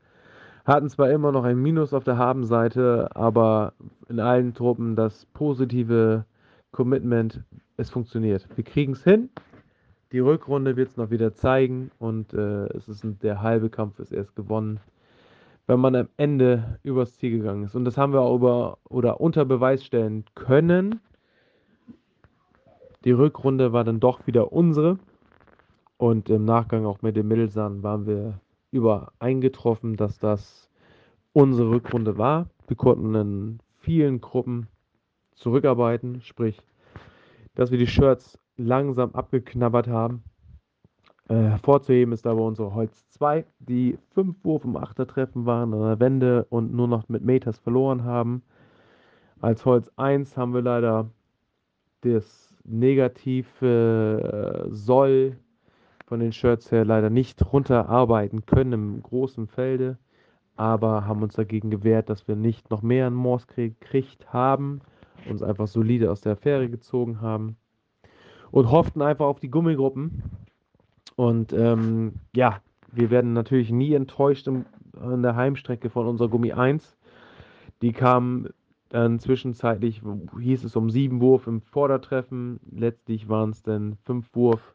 hatten 0.64 0.88
zwar 0.90 1.10
immer 1.10 1.32
noch 1.32 1.44
ein 1.44 1.58
Minus 1.58 1.94
auf 1.94 2.04
der 2.04 2.18
Habenseite, 2.18 3.08
aber 3.14 3.72
in 4.08 4.20
allen 4.20 4.54
Truppen 4.54 4.96
das 4.96 5.24
positive 5.26 6.24
Commitment, 6.72 7.42
es 7.78 7.90
funktioniert. 7.90 8.46
Wir 8.54 8.64
kriegen 8.64 8.92
es 8.92 9.02
hin. 9.02 9.30
Die 10.12 10.18
Rückrunde 10.18 10.76
wird 10.76 10.90
es 10.90 10.96
noch 10.96 11.10
wieder 11.10 11.34
zeigen 11.34 11.90
und 11.98 12.32
äh, 12.32 12.66
es 12.76 12.88
ist 12.88 13.04
ein, 13.04 13.18
der 13.20 13.42
halbe 13.42 13.70
Kampf 13.70 13.98
ist 13.98 14.12
erst 14.12 14.36
gewonnen, 14.36 14.80
wenn 15.66 15.80
man 15.80 15.94
am 15.94 16.08
Ende 16.16 16.78
übers 16.82 17.14
Ziel 17.16 17.38
gegangen 17.38 17.64
ist. 17.64 17.74
Und 17.74 17.84
das 17.84 17.96
haben 17.96 18.12
wir 18.12 18.20
auch 18.20 18.36
über 18.36 18.78
oder 18.88 19.20
unter 19.20 19.44
Beweis 19.44 19.84
stellen 19.84 20.24
können. 20.34 21.00
Die 23.04 23.12
Rückrunde 23.12 23.72
war 23.72 23.84
dann 23.84 24.00
doch 24.00 24.26
wieder 24.26 24.52
unsere. 24.52 24.98
Und 25.98 26.30
im 26.30 26.44
Nachgang 26.44 26.86
auch 26.86 27.02
mit 27.02 27.16
dem 27.16 27.28
Mittelsahn 27.28 27.82
waren 27.82 28.06
wir 28.06 28.40
übereingetroffen, 28.70 29.96
dass 29.96 30.18
das 30.18 30.68
unsere 31.32 31.70
Rückrunde 31.70 32.18
war. 32.18 32.48
Wir 32.66 32.76
konnten 32.76 33.14
in 33.14 33.58
vielen 33.78 34.20
Gruppen 34.20 34.68
zurückarbeiten, 35.34 36.20
sprich, 36.22 36.60
dass 37.54 37.70
wir 37.70 37.78
die 37.78 37.86
Shirts 37.86 38.38
langsam 38.56 39.14
abgeknabbert 39.14 39.88
haben. 39.88 40.22
Äh, 41.28 41.34
hervorzuheben 41.34 42.12
ist 42.12 42.26
aber 42.26 42.42
unsere 42.42 42.74
Holz 42.74 43.08
2, 43.10 43.44
die 43.58 43.98
5 44.14 44.44
Wurf 44.44 44.64
im 44.64 44.76
Achtertreffen 44.76 45.46
waren 45.46 45.74
an 45.74 45.80
der 45.80 46.00
Wende 46.00 46.46
und 46.48 46.72
nur 46.72 46.88
noch 46.88 47.08
mit 47.08 47.22
Meters 47.22 47.58
verloren 47.58 48.04
haben. 48.04 48.42
Als 49.40 49.64
Holz 49.64 49.90
1 49.96 50.36
haben 50.36 50.54
wir 50.54 50.62
leider 50.62 51.10
das 52.00 52.54
negative 52.64 54.66
äh, 54.68 54.74
Soll 54.74 55.36
von 56.08 56.20
den 56.20 56.32
Shirts 56.32 56.72
her 56.72 56.86
leider 56.86 57.10
nicht 57.10 57.52
runterarbeiten 57.52 58.46
können 58.46 58.72
im 58.72 59.02
großen 59.02 59.46
Felde, 59.46 59.98
aber 60.56 61.06
haben 61.06 61.22
uns 61.22 61.34
dagegen 61.34 61.70
gewehrt, 61.70 62.08
dass 62.08 62.26
wir 62.26 62.34
nicht 62.34 62.70
noch 62.70 62.80
mehr 62.80 63.06
einen 63.06 63.14
Morse 63.14 63.46
gekriegt 63.54 64.32
haben, 64.32 64.80
uns 65.28 65.42
einfach 65.42 65.68
solide 65.68 66.10
aus 66.10 66.22
der 66.22 66.32
Affäre 66.32 66.70
gezogen 66.70 67.20
haben 67.20 67.56
und 68.50 68.70
hofften 68.70 69.02
einfach 69.02 69.26
auf 69.26 69.38
die 69.38 69.50
Gummigruppen. 69.50 70.22
Und 71.14 71.52
ähm, 71.52 72.14
ja, 72.34 72.60
wir 72.90 73.10
werden 73.10 73.34
natürlich 73.34 73.70
nie 73.70 73.92
enttäuscht 73.92 74.46
in, 74.46 74.64
in 75.02 75.22
der 75.22 75.36
Heimstrecke 75.36 75.90
von 75.90 76.06
unserer 76.06 76.28
Gummi 76.28 76.52
1. 76.52 76.96
Die 77.82 77.92
kam 77.92 78.48
dann 78.88 79.18
zwischenzeitlich, 79.18 80.00
hieß 80.40 80.64
es 80.64 80.74
um 80.74 80.88
sieben 80.88 81.20
Wurf 81.20 81.46
im 81.46 81.60
Vordertreffen. 81.60 82.60
Letztlich 82.70 83.28
waren 83.28 83.50
es 83.50 83.62
dann 83.62 83.96
fünf 84.04 84.34
Wurf 84.34 84.74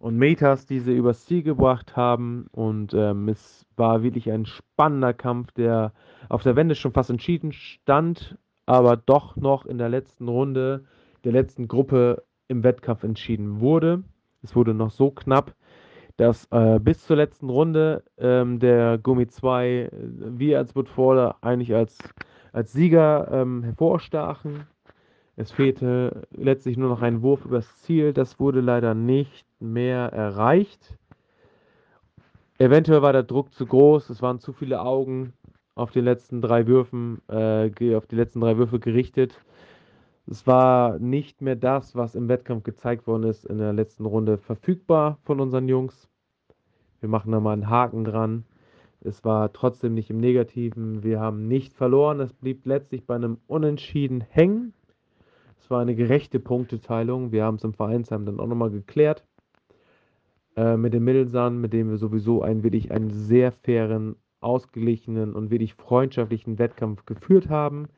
und 0.00 0.16
Metas, 0.16 0.66
die 0.66 0.80
sie 0.80 0.96
übers 0.96 1.26
Ziel 1.26 1.42
gebracht 1.42 1.94
haben. 1.94 2.46
Und 2.52 2.94
ähm, 2.94 3.28
es 3.28 3.66
war 3.76 4.02
wirklich 4.02 4.32
ein 4.32 4.46
spannender 4.46 5.12
Kampf, 5.12 5.52
der 5.52 5.92
auf 6.28 6.42
der 6.42 6.56
Wende 6.56 6.74
schon 6.74 6.92
fast 6.92 7.10
entschieden 7.10 7.52
stand, 7.52 8.38
aber 8.64 8.96
doch 8.96 9.36
noch 9.36 9.66
in 9.66 9.78
der 9.78 9.90
letzten 9.90 10.26
Runde 10.26 10.84
der 11.24 11.32
letzten 11.32 11.68
Gruppe 11.68 12.24
im 12.48 12.64
Wettkampf 12.64 13.04
entschieden 13.04 13.60
wurde. 13.60 14.02
Es 14.42 14.56
wurde 14.56 14.72
noch 14.72 14.90
so 14.90 15.10
knapp, 15.10 15.54
dass 16.16 16.46
äh, 16.50 16.80
bis 16.80 17.06
zur 17.06 17.16
letzten 17.16 17.50
Runde 17.50 18.02
ähm, 18.16 18.58
der 18.58 18.96
Gummi 18.96 19.26
2, 19.26 19.68
äh, 19.68 19.90
wir 19.92 20.56
als 20.58 20.74
Woodforder 20.74 21.36
eigentlich 21.42 21.74
als, 21.74 21.98
als 22.52 22.72
Sieger 22.72 23.28
ähm, 23.30 23.62
hervorstachen. 23.64 24.66
Es 25.36 25.52
fehlte 25.52 26.26
letztlich 26.30 26.78
nur 26.78 26.88
noch 26.88 27.02
ein 27.02 27.20
Wurf 27.20 27.44
übers 27.44 27.76
Ziel. 27.82 28.14
Das 28.14 28.40
wurde 28.40 28.62
leider 28.62 28.94
nicht 28.94 29.49
mehr 29.60 30.12
erreicht. 30.12 30.96
Eventuell 32.58 33.02
war 33.02 33.12
der 33.12 33.22
Druck 33.22 33.52
zu 33.54 33.66
groß. 33.66 34.10
Es 34.10 34.22
waren 34.22 34.38
zu 34.38 34.52
viele 34.52 34.80
Augen 34.80 35.32
auf 35.74 35.90
den 35.90 36.04
letzten 36.04 36.42
drei 36.42 36.66
Würfen, 36.66 37.22
äh, 37.28 37.94
auf 37.94 38.06
die 38.06 38.16
letzten 38.16 38.40
drei 38.40 38.58
Würfe 38.58 38.78
gerichtet. 38.78 39.40
Es 40.26 40.46
war 40.46 40.98
nicht 40.98 41.40
mehr 41.40 41.56
das, 41.56 41.96
was 41.96 42.14
im 42.14 42.28
Wettkampf 42.28 42.62
gezeigt 42.62 43.06
worden 43.06 43.24
ist, 43.24 43.44
in 43.44 43.58
der 43.58 43.72
letzten 43.72 44.04
Runde 44.04 44.38
verfügbar 44.38 45.18
von 45.24 45.40
unseren 45.40 45.68
Jungs. 45.68 46.08
Wir 47.00 47.08
machen 47.08 47.32
da 47.32 47.40
mal 47.40 47.54
einen 47.54 47.70
Haken 47.70 48.04
dran. 48.04 48.44
Es 49.00 49.24
war 49.24 49.52
trotzdem 49.52 49.94
nicht 49.94 50.10
im 50.10 50.18
Negativen. 50.18 51.02
Wir 51.02 51.18
haben 51.20 51.48
nicht 51.48 51.72
verloren. 51.72 52.20
Es 52.20 52.34
blieb 52.34 52.66
letztlich 52.66 53.06
bei 53.06 53.14
einem 53.14 53.38
Unentschieden 53.46 54.20
hängen. 54.20 54.74
Es 55.58 55.70
war 55.70 55.80
eine 55.80 55.94
gerechte 55.94 56.38
Punkteteilung. 56.38 57.32
Wir 57.32 57.44
haben 57.44 57.56
es 57.56 57.64
im 57.64 57.72
Vereinsheim 57.72 58.26
dann 58.26 58.38
auch 58.38 58.46
nochmal 58.46 58.70
geklärt. 58.70 59.24
Äh, 60.56 60.76
mit 60.76 60.92
dem 60.92 61.04
Middelsand, 61.04 61.60
mit 61.60 61.72
dem 61.72 61.90
wir 61.90 61.96
sowieso 61.96 62.42
einen 62.42 62.62
wirklich 62.62 62.90
einen 62.90 63.10
sehr 63.10 63.52
fairen, 63.52 64.16
ausgeglichenen 64.40 65.34
und 65.34 65.50
wirklich 65.50 65.74
freundschaftlichen 65.74 66.58
Wettkampf 66.58 67.04
geführt 67.04 67.48
haben. 67.50 67.88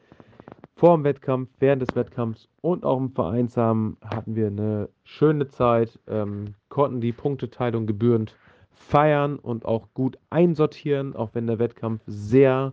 Vor 0.75 0.97
dem 0.97 1.05
Wettkampf, 1.05 1.49
während 1.61 1.83
des 1.83 1.95
Wettkampfs 1.95 2.49
und 2.61 2.85
auch 2.85 2.99
im 2.99 3.13
Vereinsheim 3.13 3.97
hatten 4.05 4.35
wir 4.35 4.49
eine 4.49 4.89
schöne 5.05 5.47
Zeit, 5.47 6.01
ähm, 6.09 6.55
konnten 6.69 7.01
die 7.01 7.13
Punkteteilung 7.13 7.87
gebührend 7.87 8.37
feiern 8.73 9.39
und 9.39 9.65
auch 9.65 9.89
gut 9.95 10.19
einsortieren, 10.31 11.15
auch 11.15 11.31
wenn 11.35 11.47
der 11.47 11.59
Wettkampf 11.59 12.03
sehr 12.07 12.73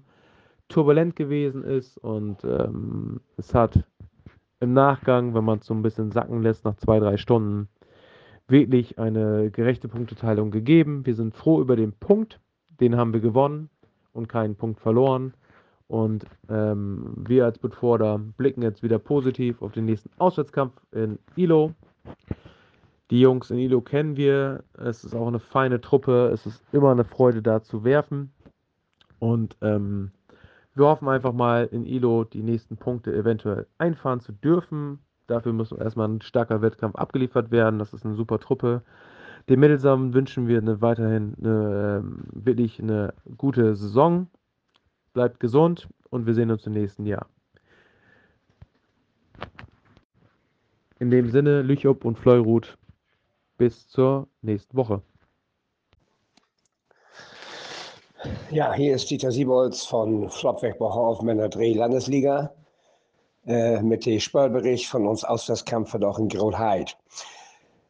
turbulent 0.67 1.15
gewesen 1.15 1.63
ist 1.63 1.97
und 1.97 2.43
ähm, 2.43 3.21
es 3.37 3.53
hat 3.53 3.83
im 4.59 4.73
Nachgang, 4.73 5.33
wenn 5.35 5.43
man 5.43 5.59
es 5.59 5.65
so 5.65 5.73
ein 5.73 5.81
bisschen 5.81 6.11
sacken 6.11 6.41
lässt, 6.41 6.65
nach 6.65 6.75
zwei, 6.75 6.99
drei 6.99 7.17
Stunden, 7.17 7.69
wirklich 8.49 8.99
eine 8.99 9.51
gerechte 9.51 9.87
Punkteteilung 9.87 10.51
gegeben. 10.51 11.05
Wir 11.05 11.15
sind 11.15 11.35
froh 11.35 11.61
über 11.61 11.75
den 11.75 11.93
Punkt, 11.93 12.39
den 12.79 12.97
haben 12.97 13.13
wir 13.13 13.19
gewonnen 13.19 13.69
und 14.13 14.27
keinen 14.27 14.55
Punkt 14.55 14.79
verloren. 14.79 15.33
Und 15.87 16.25
ähm, 16.49 17.15
wir 17.17 17.45
als 17.45 17.57
Budforder 17.57 18.19
blicken 18.19 18.61
jetzt 18.61 18.83
wieder 18.83 18.99
positiv 18.99 19.61
auf 19.61 19.71
den 19.71 19.85
nächsten 19.85 20.11
Auswärtskampf 20.19 20.73
in 20.91 21.17
Ilo. 21.35 21.73
Die 23.09 23.21
Jungs 23.21 23.49
in 23.49 23.57
Ilo 23.57 23.81
kennen 23.81 24.15
wir. 24.15 24.63
Es 24.77 25.03
ist 25.03 25.15
auch 25.15 25.27
eine 25.27 25.39
feine 25.39 25.81
Truppe. 25.81 26.29
Es 26.31 26.45
ist 26.45 26.63
immer 26.71 26.91
eine 26.91 27.05
Freude, 27.05 27.41
da 27.41 27.63
zu 27.63 27.83
werfen. 27.83 28.31
Und 29.17 29.57
ähm, 29.61 30.11
wir 30.75 30.85
hoffen 30.85 31.09
einfach 31.09 31.33
mal 31.33 31.67
in 31.71 31.85
Ilo 31.85 32.23
die 32.23 32.43
nächsten 32.43 32.77
Punkte 32.77 33.13
eventuell 33.13 33.65
einfahren 33.79 34.19
zu 34.19 34.31
dürfen. 34.31 34.99
Dafür 35.29 35.53
muss 35.53 35.71
erstmal 35.71 36.07
ein 36.07 36.21
starker 36.21 36.63
Wettkampf 36.63 36.95
abgeliefert 36.95 37.51
werden. 37.51 37.77
Das 37.77 37.93
ist 37.93 38.03
eine 38.03 38.15
super 38.15 38.39
Truppe. 38.39 38.81
Den 39.47 39.59
Mittelsamen 39.59 40.13
wünschen 40.15 40.47
wir 40.47 40.57
eine, 40.57 40.81
weiterhin 40.81 41.35
eine, 41.39 42.01
ähm, 42.01 42.23
wirklich 42.31 42.81
eine 42.81 43.13
gute 43.37 43.75
Saison. 43.75 44.27
Bleibt 45.13 45.39
gesund 45.39 45.87
und 46.09 46.25
wir 46.25 46.33
sehen 46.33 46.49
uns 46.49 46.65
im 46.65 46.73
nächsten 46.73 47.05
Jahr. 47.05 47.27
In 50.97 51.11
dem 51.11 51.29
Sinne, 51.29 51.61
Lüchow 51.61 52.03
und 52.03 52.17
Fleurut, 52.17 52.77
bis 53.57 53.87
zur 53.87 54.27
nächsten 54.41 54.75
Woche. 54.75 55.01
Ja, 58.49 58.73
hier 58.73 58.95
ist 58.95 59.09
Dieter 59.11 59.31
Siebold 59.31 59.75
von 59.75 60.27
Flopwegbacher 60.29 60.99
auf 60.99 61.21
Männer 61.21 61.49
Dreh 61.49 61.73
Landesliga 61.73 62.51
äh, 63.49 63.81
mit 63.81 64.05
dem 64.05 64.19
Spielbericht 64.19 64.85
von 64.85 65.07
uns 65.07 65.23
Auswärtskämpfer 65.23 65.97
doch 65.97 66.19
in 66.19 66.29
Grotheid. 66.29 66.95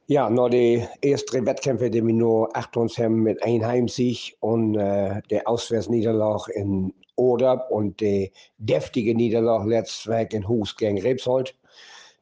Ja, 0.07 0.29
nur 0.29 0.49
die 0.49 0.87
ersten 1.01 1.45
Wettkämpfe, 1.45 1.89
die 1.89 2.01
wir 2.03 2.13
nur 2.13 2.55
acht 2.55 2.77
uns 2.77 2.97
haben 2.97 3.23
mit 3.23 3.43
einem 3.43 3.65
Heimsieg 3.65 4.37
und 4.39 4.75
äh, 4.75 5.21
der 5.29 5.47
Auswärtsniederlage 5.47 6.53
in 6.53 6.93
Oderb 7.17 7.69
und 7.69 7.99
die 7.99 8.31
deftige 8.57 9.13
Niederlage 9.13 9.69
letztes 9.69 10.07
Weg 10.07 10.33
in 10.33 10.47
Hus 10.47 10.77
gegen 10.77 10.99
Rebsold, 11.01 11.53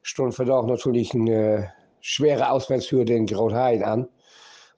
stund 0.02 0.34
für 0.34 0.44
doch 0.44 0.66
natürlich 0.66 1.14
eine 1.14 1.72
schwere 2.00 2.50
Auswärtshürde 2.50 3.14
in 3.14 3.26
Grotheid 3.26 3.84
an. 3.84 4.08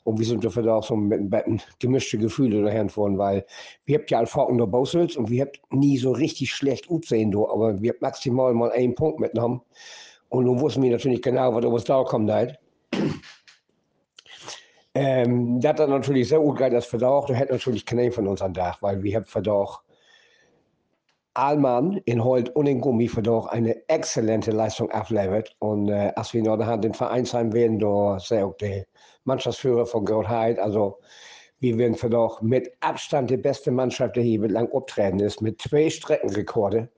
Und 0.05 0.19
wir 0.19 0.27
sind 0.27 0.45
dafür 0.45 0.75
auch 0.75 0.85
so 0.85 0.97
mit, 0.97 1.31
mit 1.31 1.69
gemischte 1.79 2.19
Gefühle 2.19 2.63
daher 2.63 2.89
vorn, 2.89 3.19
weil 3.19 3.45
wir 3.85 3.99
habt 3.99 4.11
ja 4.11 4.19
Alfaken 4.19 4.57
nur 4.57 4.67
Bosels 4.67 5.17
und 5.17 5.31
wir 5.31 5.43
habt 5.43 5.61
nie 5.71 5.99
so 5.99 6.13
richtig 6.13 6.53
schlecht 6.53 6.87
sehen, 7.05 7.35
aber 7.35 7.81
wir 7.81 7.91
habt 7.91 8.03
maximal 8.03 8.55
mal 8.55 8.73
einen 8.73 8.95
Punkt 8.95 9.21
mitgenommen. 9.21 9.61
Und 10.29 10.45
nun 10.45 10.61
wussten 10.61 10.83
wir 10.83 10.91
natürlich 10.91 11.23
genau, 11.23 11.55
was 11.55 11.65
uns 11.65 11.85
da 11.85 12.03
kommt 12.05 12.31
halt. 12.31 12.59
Ähm, 14.95 15.61
das 15.61 15.79
hat 15.79 15.89
natürlich 15.89 16.29
sehr 16.29 16.41
gut 16.41 16.59
geil, 16.59 16.71
das 16.71 16.87
Verdacht. 16.87 17.31
Da 17.31 17.35
hätte 17.35 17.53
natürlich 17.53 17.87
keinen 17.87 18.11
von 18.11 18.27
uns 18.27 18.43
an 18.43 18.53
Dach, 18.53 18.81
weil 18.83 19.03
wir 19.03 19.17
haben 19.17 19.25
Verdacht 19.25 19.83
Allmann 21.35 22.01
in 22.05 22.25
Holt 22.25 22.55
und 22.57 22.67
in 22.67 22.81
Gummi 22.81 23.09
Verdacht 23.09 23.53
eine 23.53 23.89
exzellente 23.89 24.51
Leistung 24.51 24.91
abliefert. 24.91 25.55
Und 25.59 25.89
äh, 25.89 26.13
als 26.17 26.35
wir 26.35 26.43
noch 26.43 26.81
den 26.81 26.95
Vereinsheim 26.95 27.53
werden, 27.53 27.79
da 27.79 28.19
sehr 28.19 28.47
auch 28.47 28.57
der 28.57 28.87
Mannschaftsführer 29.25 29.87
von 29.87 30.05
Grotheid. 30.05 30.59
Also 30.59 30.99
wir 31.61 31.79
werden 31.79 31.95
für 31.95 32.11
doch 32.11 32.41
mit 32.43 32.71
Abstand 32.81 33.31
die 33.31 33.37
beste 33.37 33.71
Mannschaft, 33.71 34.17
die 34.17 34.23
hier 34.23 34.49
lang 34.49 34.71
auftreten 34.73 35.21
ist, 35.21 35.41
mit 35.41 35.61
zwei 35.61 35.91
Streckenrekorde. 35.91 36.89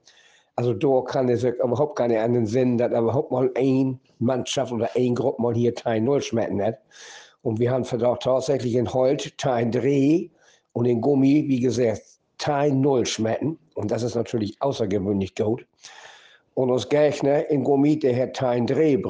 Also 0.55 0.75
da 0.75 1.03
kann 1.03 1.29
es 1.29 1.45
überhaupt 1.45 1.97
keine 1.97 2.21
anderen 2.21 2.47
Sinn, 2.47 2.79
dass 2.79 2.91
überhaupt 2.91 3.33
mal 3.33 3.51
eine 3.55 3.99
Mannschaft 4.19 4.73
oder 4.73 4.89
eine 4.95 5.15
Gruppe 5.15 5.43
mal 5.43 5.55
hier 5.55 5.75
Teil 5.75 6.01
Null 6.01 6.23
schmecken 6.23 6.63
hat. 6.63 6.79
Und 7.43 7.59
wir 7.59 7.71
haben 7.71 7.85
für 7.85 7.99
doch 7.99 8.19
tatsächlich 8.19 8.75
in 8.75 8.93
Holt 8.93 9.37
Teil 9.39 9.71
Dreh 9.71 10.29
und 10.73 10.85
in 10.85 11.01
Gummi, 11.01 11.45
wie 11.49 11.61
gesagt, 11.61 12.03
Teil 12.43 12.73
Null 12.73 13.07
schmecken. 13.07 13.57
Und 13.75 13.93
das 13.93 14.03
ist 14.03 14.17
natürlich 14.17 14.61
außergewöhnlich 14.61 15.37
gut. 15.37 15.65
Und 16.55 16.73
uns 16.73 16.89
Gegner 16.89 17.49
in 17.49 17.63
Gummi, 17.63 17.97
der 17.97 18.21
hat 18.21 18.35
Teil 18.35 18.67
Dreh. 18.67 19.01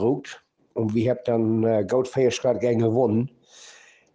Und 0.75 0.95
wir 0.95 1.11
haben 1.11 1.21
dann 1.25 1.65
äh, 1.65 1.85
Goldfähigkeit 1.89 2.61
gegen 2.61 2.81
gewonnen. 2.81 3.31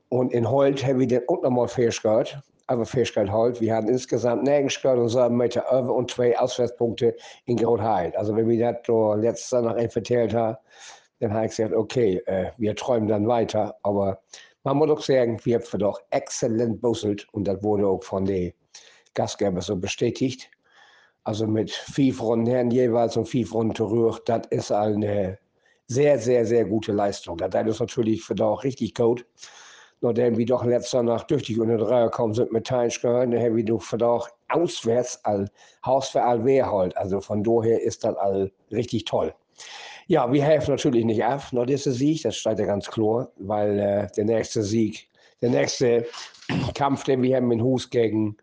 Und 0.10 0.34
in 0.34 0.50
Holt 0.50 0.86
haben 0.86 1.00
wir 1.00 1.08
dann 1.08 1.24
auch 1.28 1.42
nochmal 1.42 1.68
Fähigkeit, 1.68 2.40
aber 2.68 2.86
Fähigkeit 2.86 3.32
Holt. 3.32 3.60
Wir 3.60 3.76
hatten 3.76 3.90
insgesamt 3.90 4.44
nirgends 4.44 4.86
und 4.86 5.10
so 5.10 5.28
Meter 5.30 5.66
über 5.68 5.96
und 5.96 6.12
zwei 6.12 6.38
Auswärtspunkte 6.38 7.16
in 7.46 7.58
Grotheit. 7.58 8.16
Also 8.16 8.36
wenn 8.36 8.48
wir 8.48 8.72
das 8.72 8.84
so 8.86 9.16
letztes 9.16 9.50
Jahr 9.50 9.64
noch 9.64 9.92
vertellt 9.92 10.36
haben, 10.36 10.58
dann 11.20 11.34
habe 11.34 11.46
ich 11.46 11.56
gesagt, 11.56 11.74
okay, 11.74 12.22
äh, 12.28 12.52
wir 12.58 12.76
träumen 12.76 13.08
dann 13.08 13.28
weiter. 13.28 13.76
Aber 13.82 14.22
man 14.64 14.78
muss 14.78 14.92
auch 14.92 15.02
sagen, 15.02 15.40
wir 15.44 15.60
haben 15.60 15.80
doch 15.80 16.00
exzellent 16.12 16.82
busselt 16.82 17.28
und 17.32 17.48
das 17.48 17.64
wurde 17.64 17.88
auch 17.88 18.04
von 18.04 18.26
den 18.26 18.54
Gastgebern 19.18 19.62
so 19.62 19.76
bestätigt. 19.76 20.50
Also 21.24 21.48
mit 21.48 21.72
fünf 21.72 22.22
Runden 22.22 22.72
jeweils 22.72 23.18
und 23.18 23.28
fünf 23.28 23.54
Runden 23.54 23.76
zurück, 23.76 24.24
das 24.26 24.44
ist 24.52 24.72
eine 24.72 25.38
sehr, 25.88 26.20
sehr, 26.20 26.46
sehr 26.46 26.66
gute 26.66 26.92
Leistung. 26.92 27.38
Das 27.38 27.66
ist 27.66 27.80
natürlich 27.80 28.24
für 28.24 28.36
da 28.36 28.46
auch 28.46 28.64
richtig 28.64 28.94
gut. 28.94 29.26
Nachdem 30.02 30.38
wir 30.38 30.46
doch 30.46 30.64
letzter 30.64 31.02
Nacht 31.02 31.32
durch 31.32 31.44
die 31.44 31.60
unter 31.60 31.78
Dreier 31.78 32.06
gekommen 32.06 32.36
sind 32.36 32.52
mit 32.52 32.68
Teinschgehören, 32.68 33.32
dann 33.32 33.42
haben 33.42 33.56
wir 33.56 33.66
doch 33.66 33.82
für 33.82 34.00
auch 34.06 34.30
auswärts 34.50 35.20
all 35.26 35.50
Haus 35.84 36.10
für 36.10 36.22
all 36.22 36.44
halt. 36.44 36.96
Also 36.96 37.20
von 37.20 37.44
daher 37.44 37.82
ist 37.82 38.04
das 38.04 38.16
all 38.18 38.52
richtig 38.72 39.06
toll. 39.06 39.34
Ja, 40.06 40.32
wir 40.32 40.44
helfen 40.44 40.72
natürlich 40.72 41.04
nicht 41.04 41.24
ab, 41.24 41.52
noch 41.52 41.66
dieser 41.66 41.92
Sieg, 41.92 42.22
das 42.22 42.38
steht 42.38 42.60
ja 42.60 42.66
ganz 42.66 42.88
klar, 42.88 43.32
weil 43.38 43.80
äh, 43.80 44.08
der 44.16 44.26
nächste 44.26 44.62
Sieg, 44.62 45.10
der 45.42 45.50
nächste 45.50 46.06
Kampf, 46.76 47.04
den 47.04 47.24
wir 47.24 47.36
haben 47.36 47.52
in 47.52 47.62
Hus 47.62 47.90
gegen 47.90 48.38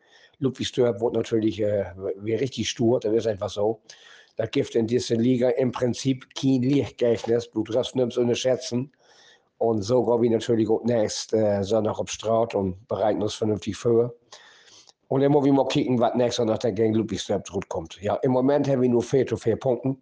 Ludwig 0.44 0.68
Stör, 0.68 1.00
wird 1.00 1.14
natürlich 1.14 1.60
äh, 1.60 1.86
richtig 2.24 2.68
stur, 2.70 3.00
das 3.00 3.12
ist 3.12 3.26
einfach 3.26 3.50
so. 3.50 3.80
Das 4.36 4.50
gibt 4.50 4.74
in 4.74 4.86
dieser 4.86 5.16
Liga 5.16 5.50
im 5.50 5.70
Prinzip 5.70 6.26
kein 6.34 6.62
Lichtgleichnis. 6.62 7.50
Du 7.50 7.62
darfst 7.62 7.94
nicht 7.94 8.18
unterschätzen. 8.18 8.90
Und 9.58 9.82
so 9.82 10.04
gehen 10.04 10.22
wir 10.22 10.30
natürlich 10.30 10.68
auch 10.68 10.82
nächst 10.84 11.32
äh, 11.32 11.62
Sonntag 11.62 11.98
auf 11.98 12.10
Straat 12.10 12.54
und 12.54 12.86
bereiten 12.88 13.22
uns 13.22 13.34
vernünftig 13.34 13.76
vor. 13.76 14.12
Und 15.08 15.20
dann 15.20 15.32
wollen 15.32 15.44
wir 15.44 15.52
mal 15.52 15.68
kicken, 15.68 16.00
was 16.00 16.14
nächstes 16.14 16.36
Sonntag 16.36 16.60
dann 16.60 16.74
gegen 16.74 16.94
Ludwigsburg 16.94 17.46
zurückkommt. 17.46 18.00
Ja, 18.02 18.16
im 18.16 18.32
Moment 18.32 18.68
haben 18.68 18.82
wir 18.82 18.88
nur 18.88 19.02
vier 19.02 19.26
zu 19.26 19.36
vier 19.36 19.56
Punkte. 19.56 19.96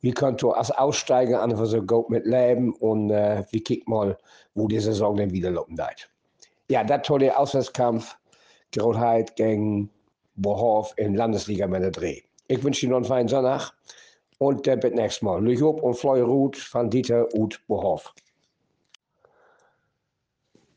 Wir 0.00 0.14
können 0.14 0.36
als 0.52 0.70
Aussteiger 0.70 1.42
einfach 1.42 1.66
so 1.66 1.82
gut 1.82 2.10
mit 2.10 2.26
leben 2.26 2.74
und 2.74 3.10
äh, 3.10 3.42
wir 3.50 3.64
kicken 3.64 3.92
mal, 3.92 4.18
wo 4.54 4.68
die 4.68 4.78
Saison 4.78 5.16
dann 5.16 5.32
wieder 5.32 5.50
laufen 5.50 5.76
wird. 5.76 6.10
Ja, 6.68 6.84
das 6.84 7.06
tolle 7.06 7.36
Auswärtskampf, 7.36 8.16
Grotheit 8.72 9.36
gegen 9.36 9.90
Bohof 10.36 10.92
in 10.96 11.14
Landesliga 11.14 11.66
Männer 11.66 11.90
Dreh. 11.90 12.20
Ich 12.48 12.62
wünsche 12.62 12.86
Ihnen 12.86 12.94
einen 12.94 13.04
feinen 13.04 13.28
Sonntag 13.28 13.72
und 14.38 14.66
äh, 14.66 14.76
bis 14.76 14.92
nächstes 14.92 15.22
Mal. 15.22 15.42
Lüchob 15.42 15.82
und 15.82 15.94
Floy 15.94 16.20
Ruth 16.20 16.56
von 16.56 16.90
Dieter 16.90 17.26
Uth 17.34 17.60
Bohoff. 17.66 18.12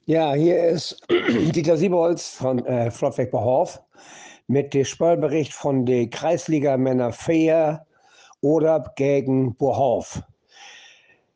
Ja, 0.05 0.33
hier 0.33 0.63
ist 0.63 1.01
Dieter 1.09 1.75
Siebholz 1.75 2.29
von 2.35 2.65
äh, 2.65 2.91
Flottweg 2.91 3.31
Bohoff 3.31 3.81
mit 4.47 4.73
dem 4.73 4.85
Spielbericht 4.85 5.53
von 5.53 5.85
der 5.85 6.07
Kreisliga 6.09 6.77
Männer 6.77 7.11
4 7.11 7.85
oder 8.41 8.93
gegen 8.95 9.55
Bohoff. 9.55 10.21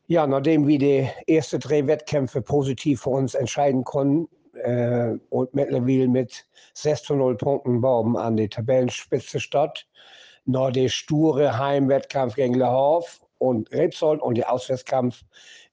Ja, 0.07 0.27
nachdem 0.27 0.67
wir 0.67 0.79
die 0.79 1.09
ersten 1.27 1.59
drei 1.59 1.85
Wettkämpfe 1.87 2.41
positiv 2.41 3.01
für 3.01 3.09
uns 3.09 3.33
entscheiden 3.33 3.83
konnten 3.83 4.29
äh, 4.63 5.17
und 5.29 5.53
mittlerweile 5.53 6.07
mit 6.07 6.45
6 6.73 7.03
zu 7.03 7.15
0 7.15 7.37
Punkten 7.37 7.81
Baum 7.81 8.15
an 8.15 8.37
die 8.37 8.49
Tabellenspitze 8.49 9.39
statt, 9.39 9.85
noch 10.45 10.71
der 10.71 10.89
sture 10.89 11.57
Heimwettkampf 11.57 12.35
gegen 12.35 12.61
Havre 12.63 13.05
und 13.37 13.71
Rebsold 13.71 14.21
und 14.21 14.37
der 14.37 14.51
Auswärtskampf 14.51 15.23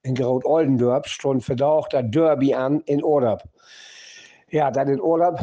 in 0.02 0.14
Groot-Oldendorp 0.14 1.06
stund 1.06 1.44
für 1.44 1.56
auch 1.64 1.88
der 1.88 2.02
Derby 2.02 2.54
an 2.54 2.80
in 2.86 3.02
Urlaub. 3.02 3.42
Ja, 4.50 4.70
dann 4.70 4.88
in 4.88 5.00
Urlaub, 5.00 5.38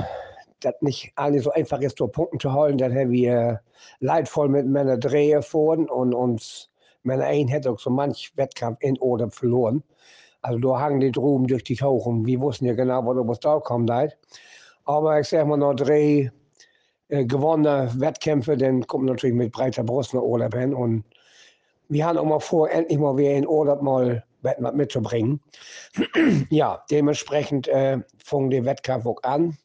das 0.62 0.74
nicht 0.82 1.12
eigentlich 1.16 1.44
so 1.44 1.52
einfach 1.52 1.80
ist, 1.82 2.00
nur 2.00 2.12
Punkte 2.12 2.38
zu 2.40 2.54
holen, 2.54 2.78
dann 2.78 2.96
haben 2.96 3.12
wir 3.12 3.62
leidvoll 4.00 4.50
mit 4.50 4.66
Männer 4.66 4.98
Drehe 4.98 5.42
vorn 5.42 5.88
und 5.88 6.14
uns 6.14 6.70
Männer 7.04 7.26
ein 7.26 7.48
hätte 7.48 7.72
auch 7.72 7.80
so 7.80 7.92
manch 7.92 8.32
Wettkampf 8.36 8.80
in 8.82 9.00
Urlaub 9.00 9.34
verloren. 9.34 9.84
Also 10.46 10.60
da 10.60 10.80
hangen 10.80 11.00
die 11.00 11.12
drüben 11.12 11.48
durch 11.48 11.64
die 11.64 11.76
Tauchen. 11.76 12.24
Wir 12.24 12.40
wussten 12.40 12.66
ja 12.66 12.74
genau, 12.74 13.04
was 13.04 13.40
da 13.40 13.60
kommt. 13.60 13.90
Halt. 13.90 14.16
Aber 14.84 15.20
ich 15.20 15.28
sag 15.28 15.48
mal, 15.48 15.58
noch 15.58 15.74
drei 15.74 16.32
äh, 17.08 17.26
gewonnene 17.26 17.92
Wettkämpfe, 17.96 18.56
dann 18.56 18.86
kommt 18.86 19.06
natürlich 19.06 19.36
mit 19.36 19.52
breiter 19.52 19.84
Brust 19.84 20.14
nach 20.14 20.22
Urlaub 20.22 20.54
hin. 20.54 20.76
Und 20.76 21.04
wir 21.90 22.06
haben 22.06 22.20
auch 22.20 22.26
mal 22.26 22.40
vor, 22.40 22.70
endlich 22.70 23.00
mal 23.00 23.18
wieder 23.18 23.32
in 23.32 23.48
Urlaub 23.48 23.82
mal 23.82 24.24
was 24.44 24.74
mitzubringen. 24.74 25.42
ja, 26.52 26.84
dementsprechend 26.92 27.68
äh, 27.68 27.98
fing 28.24 28.52
der 28.52 28.66
Wettkampf 28.66 29.08
auch 29.08 29.24
an. 29.24 29.58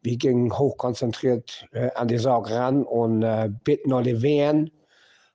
Wir 0.00 0.16
gingen 0.16 0.50
hochkonzentriert 0.58 1.68
äh, 1.72 1.90
an 1.94 2.08
die 2.08 2.16
Sorge 2.16 2.54
ran 2.54 2.84
und 2.84 3.22
äh, 3.22 3.50
bitten 3.64 3.92
alle 3.92 4.22
Wehren 4.22 4.70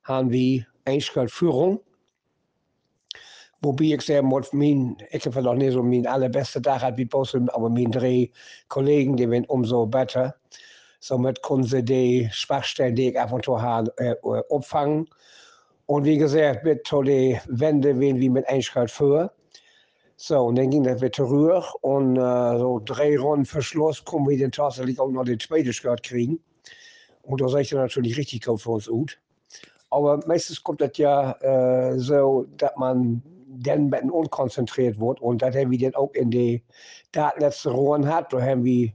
haben 0.06 0.32
wir 0.32 0.65
Einschalt 0.86 1.30
Führung. 1.30 1.82
Wobei 3.63 3.86
ich 3.86 4.02
sagen 4.02 4.28
muss, 4.28 4.54
mein, 4.54 4.97
ich 5.12 5.24
habe 5.26 5.41
noch 5.43 5.54
nicht 5.54 5.74
so 5.74 5.84
mein 5.84 6.08
allerbeste 6.08 6.62
Tag 6.62 6.82
hat 6.82 6.97
wie 6.97 7.06
Bossel, 7.06 7.47
aber 7.52 7.69
meine 7.69 7.91
drei 7.91 8.32
Kollegen, 8.67 9.15
die 9.15 9.30
werden 9.30 9.45
umso 9.45 9.86
besser. 9.86 10.36
Somit 11.00 11.43
können 11.43 11.63
sie 11.63 11.84
die 11.84 12.28
Schwachstellen, 12.32 12.95
die 12.95 13.10
ich 13.10 13.19
ab 13.19 13.32
und 13.32 13.45
zu 13.45 13.62
habe, 13.62 13.93
äh, 13.97 14.13
äh 14.13 14.43
abfangen. 14.50 15.08
Und 15.86 16.06
wie 16.06 16.17
gesagt, 16.17 16.63
mit 16.63 16.89
die 16.91 17.39
Wände 17.47 18.00
wen 18.00 18.19
wie 18.19 18.30
mit 18.30 18.47
Einschalt 18.47 18.89
für. 18.89 19.32
So, 20.15 20.39
und 20.39 20.56
dann 20.56 20.69
ging 20.71 20.84
das 20.84 21.02
wieder 21.02 21.12
zurück 21.12 21.65
und 21.82 22.15
äh, 22.15 22.58
so 22.58 22.82
drei 22.84 23.17
Runden 23.17 23.45
für 23.45 23.62
Schluss 23.62 24.04
kommen 24.06 24.28
wir 24.30 24.39
dann 24.39 24.52
tatsächlich 24.52 25.00
auch 25.00 25.10
noch 25.10 25.26
den 25.26 25.39
zweiten 25.39 25.74
Skirt 25.74 26.04
kriegen. 26.04 26.39
Und 27.24 27.41
da 27.41 27.47
sah 27.47 27.60
ich 27.60 27.69
dann 27.69 27.80
natürlich 27.80 28.17
richtig 28.17 28.45
gut 28.45 28.62
für 28.62 28.71
uns 28.71 28.88
gut. 28.88 29.19
Aber 29.89 30.19
meistens 30.26 30.63
kommt 30.63 30.82
das 30.82 30.97
ja 30.97 31.34
äh, 31.41 32.00
so, 32.00 32.45
dass 32.58 32.71
man 32.78 33.21
bisschen 33.60 34.12
unkonzentriert 34.12 35.00
wird 35.00 35.22
und 35.22 35.42
das 35.42 35.56
haben 35.56 35.72
wir 35.72 35.80
dann 35.80 35.96
auch 35.96 36.12
in 36.14 36.32
die 36.32 36.64
letzten 37.14 37.70
Runden 37.70 38.08
hat. 38.08 38.32
Da 38.34 38.42
haben 38.42 38.64
wir 38.64 38.92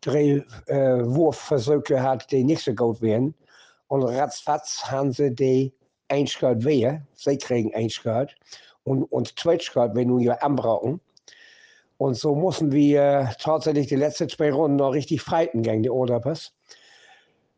drei 0.00 0.44
äh, 0.66 1.04
Wurfversuche 1.04 2.02
hat, 2.02 2.30
die 2.30 2.44
nicht 2.44 2.62
so 2.62 2.74
gut 2.74 3.00
werden. 3.00 3.34
Und 3.88 4.02
ratzfatz 4.02 4.82
haben 4.84 5.12
sie 5.12 5.34
die 5.34 5.72
Einschalt 6.08 6.64
wehe. 6.64 7.06
Sie 7.14 7.38
kriegen 7.38 7.74
Einschalt 7.74 8.34
und, 8.84 9.04
und 9.04 9.36
Twitchcard, 9.36 9.94
wenn 9.94 10.16
wir 10.18 10.42
anbrauchen. 10.42 11.00
Und 11.96 12.14
so 12.14 12.34
mussten 12.34 12.72
wir 12.72 13.34
tatsächlich 13.38 13.86
die 13.86 13.96
letzten 13.96 14.28
zwei 14.28 14.52
Runden 14.52 14.76
noch 14.76 14.90
richtig 14.90 15.22
fighten 15.22 15.62
gegen 15.62 15.82
die 15.82 15.90
Oderpass. 15.90 16.52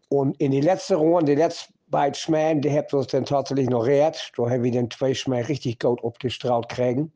Und 0.09 0.41
in 0.41 0.53
die 0.53 0.61
letzte 0.61 0.97
Runde, 0.97 1.35
die 1.35 1.41
letzten 1.41 1.75
beiden 1.89 2.15
Schmähen, 2.15 2.61
die 2.61 2.71
haben 2.71 2.87
uns 2.93 3.09
dann 3.09 3.25
tatsächlich 3.25 3.69
noch 3.69 3.87
rät. 3.87 4.33
Da 4.37 4.51
haben 4.51 4.63
wir 4.63 4.73
den 4.73 4.91
zwei 4.91 5.15
Schmähen 5.15 5.47
richtig 5.47 5.79
gut 5.79 6.05
abgestrahlt 6.05 6.69
kriegen. 6.69 7.13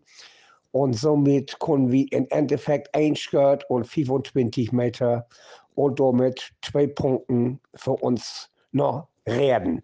Und 0.72 0.94
somit 0.94 1.58
konnten 1.58 1.90
wir 1.90 2.06
im 2.12 2.26
Endeffekt 2.30 2.94
ein 2.94 3.16
Skirt 3.16 3.68
und 3.68 3.84
25 3.84 4.72
Meter 4.72 5.26
und 5.74 5.98
damit 5.98 6.52
zwei 6.62 6.86
Punkte 6.86 7.58
für 7.74 7.92
uns 7.92 8.50
noch 8.72 9.08
reden. 9.26 9.82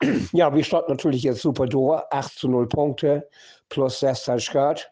Ja, 0.32 0.54
wir 0.54 0.64
starten 0.64 0.92
natürlich 0.92 1.24
jetzt 1.24 1.42
super 1.42 1.66
durch. 1.66 2.02
8 2.10 2.38
zu 2.38 2.48
0 2.48 2.68
Punkte 2.68 3.28
plus 3.68 4.00
16 4.00 4.38
Skirt. 4.38 4.90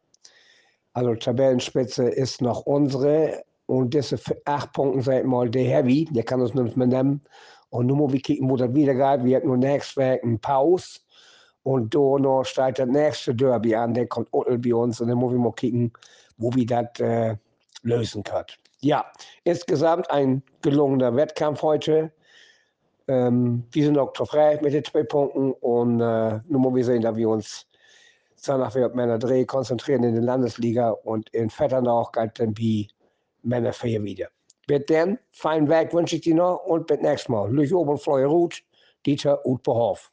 Also 0.92 1.14
Tabellenspitze 1.14 2.08
ist 2.08 2.42
noch 2.42 2.66
unsere. 2.66 3.42
Und 3.66 3.94
diese 3.94 4.18
8 4.46 4.72
Punkte 4.72 5.02
sind 5.02 5.26
mal 5.26 5.48
der 5.48 5.64
Heavy, 5.64 6.06
der 6.10 6.24
kann 6.24 6.40
uns 6.40 6.54
nicht 6.54 6.76
mehr 6.76 6.88
nehmen. 6.88 7.22
Und 7.70 7.86
nun 7.86 7.98
mal 7.98 8.12
wir 8.12 8.20
kicken, 8.20 8.50
wo 8.50 8.56
das 8.56 8.74
wieder 8.74 8.94
geht. 8.94 9.24
Wir 9.24 9.36
haben 9.36 9.46
nur 9.46 9.56
nächstes 9.56 9.96
Weg 9.96 10.22
eine 10.22 10.38
Pause. 10.38 11.00
Und 11.62 11.94
da 11.94 12.18
noch 12.18 12.44
steht 12.44 12.78
das 12.78 12.88
nächste 12.88 13.34
Derby 13.34 13.74
an, 13.74 13.94
der 13.94 14.06
kommt 14.06 14.28
Ottel 14.32 14.58
bei 14.58 14.74
uns. 14.74 15.00
Und 15.00 15.08
dann 15.08 15.18
muss 15.18 15.32
wir 15.32 15.38
mal 15.38 15.52
kicken, 15.52 15.92
wo 16.36 16.52
wir 16.54 16.66
das 16.66 17.00
äh, 17.00 17.36
lösen 17.82 18.24
können. 18.24 18.46
Ja, 18.80 19.04
insgesamt 19.44 20.10
ein 20.10 20.42
gelungener 20.62 21.14
Wettkampf 21.14 21.62
heute. 21.62 22.10
Ähm, 23.08 23.64
wir 23.72 23.84
sind 23.84 23.98
auch 23.98 24.12
frei 24.14 24.58
mit 24.62 24.72
den 24.72 24.84
zwei 24.84 25.02
Punkten 25.02 25.52
und 25.52 26.00
äh, 26.00 26.40
nun 26.48 26.62
muss 26.62 26.74
wir 26.74 26.84
sehen, 26.84 27.02
dass 27.02 27.16
wir 27.16 27.28
uns 27.28 27.66
danach 28.44 28.74
auf 28.74 28.94
Männer 28.94 29.18
Dreh 29.18 29.44
konzentrieren 29.44 30.04
in 30.04 30.14
der 30.14 30.22
Landesliga 30.22 30.90
und 30.90 31.28
in 31.30 31.50
Vetternauch 31.50 32.12
galt 32.12 32.40
dann 32.40 32.56
wie 32.56 32.88
Männer 33.42 33.72
4 33.72 34.02
wieder. 34.02 34.28
Bis 34.70 34.86
dann, 34.86 35.18
feinen 35.32 35.68
Weg 35.68 35.92
wünsche 35.92 36.14
ich 36.14 36.22
dir 36.22 36.36
noch 36.36 36.64
und 36.64 36.86
bis 36.86 37.00
nächstes 37.00 37.28
Mal. 37.28 37.52
Lüch 37.52 37.74
oben, 37.74 37.98
Fleuer 37.98 38.28
Ruth, 38.28 38.62
Dieter 39.04 39.44
Utbehoff. 39.44 40.12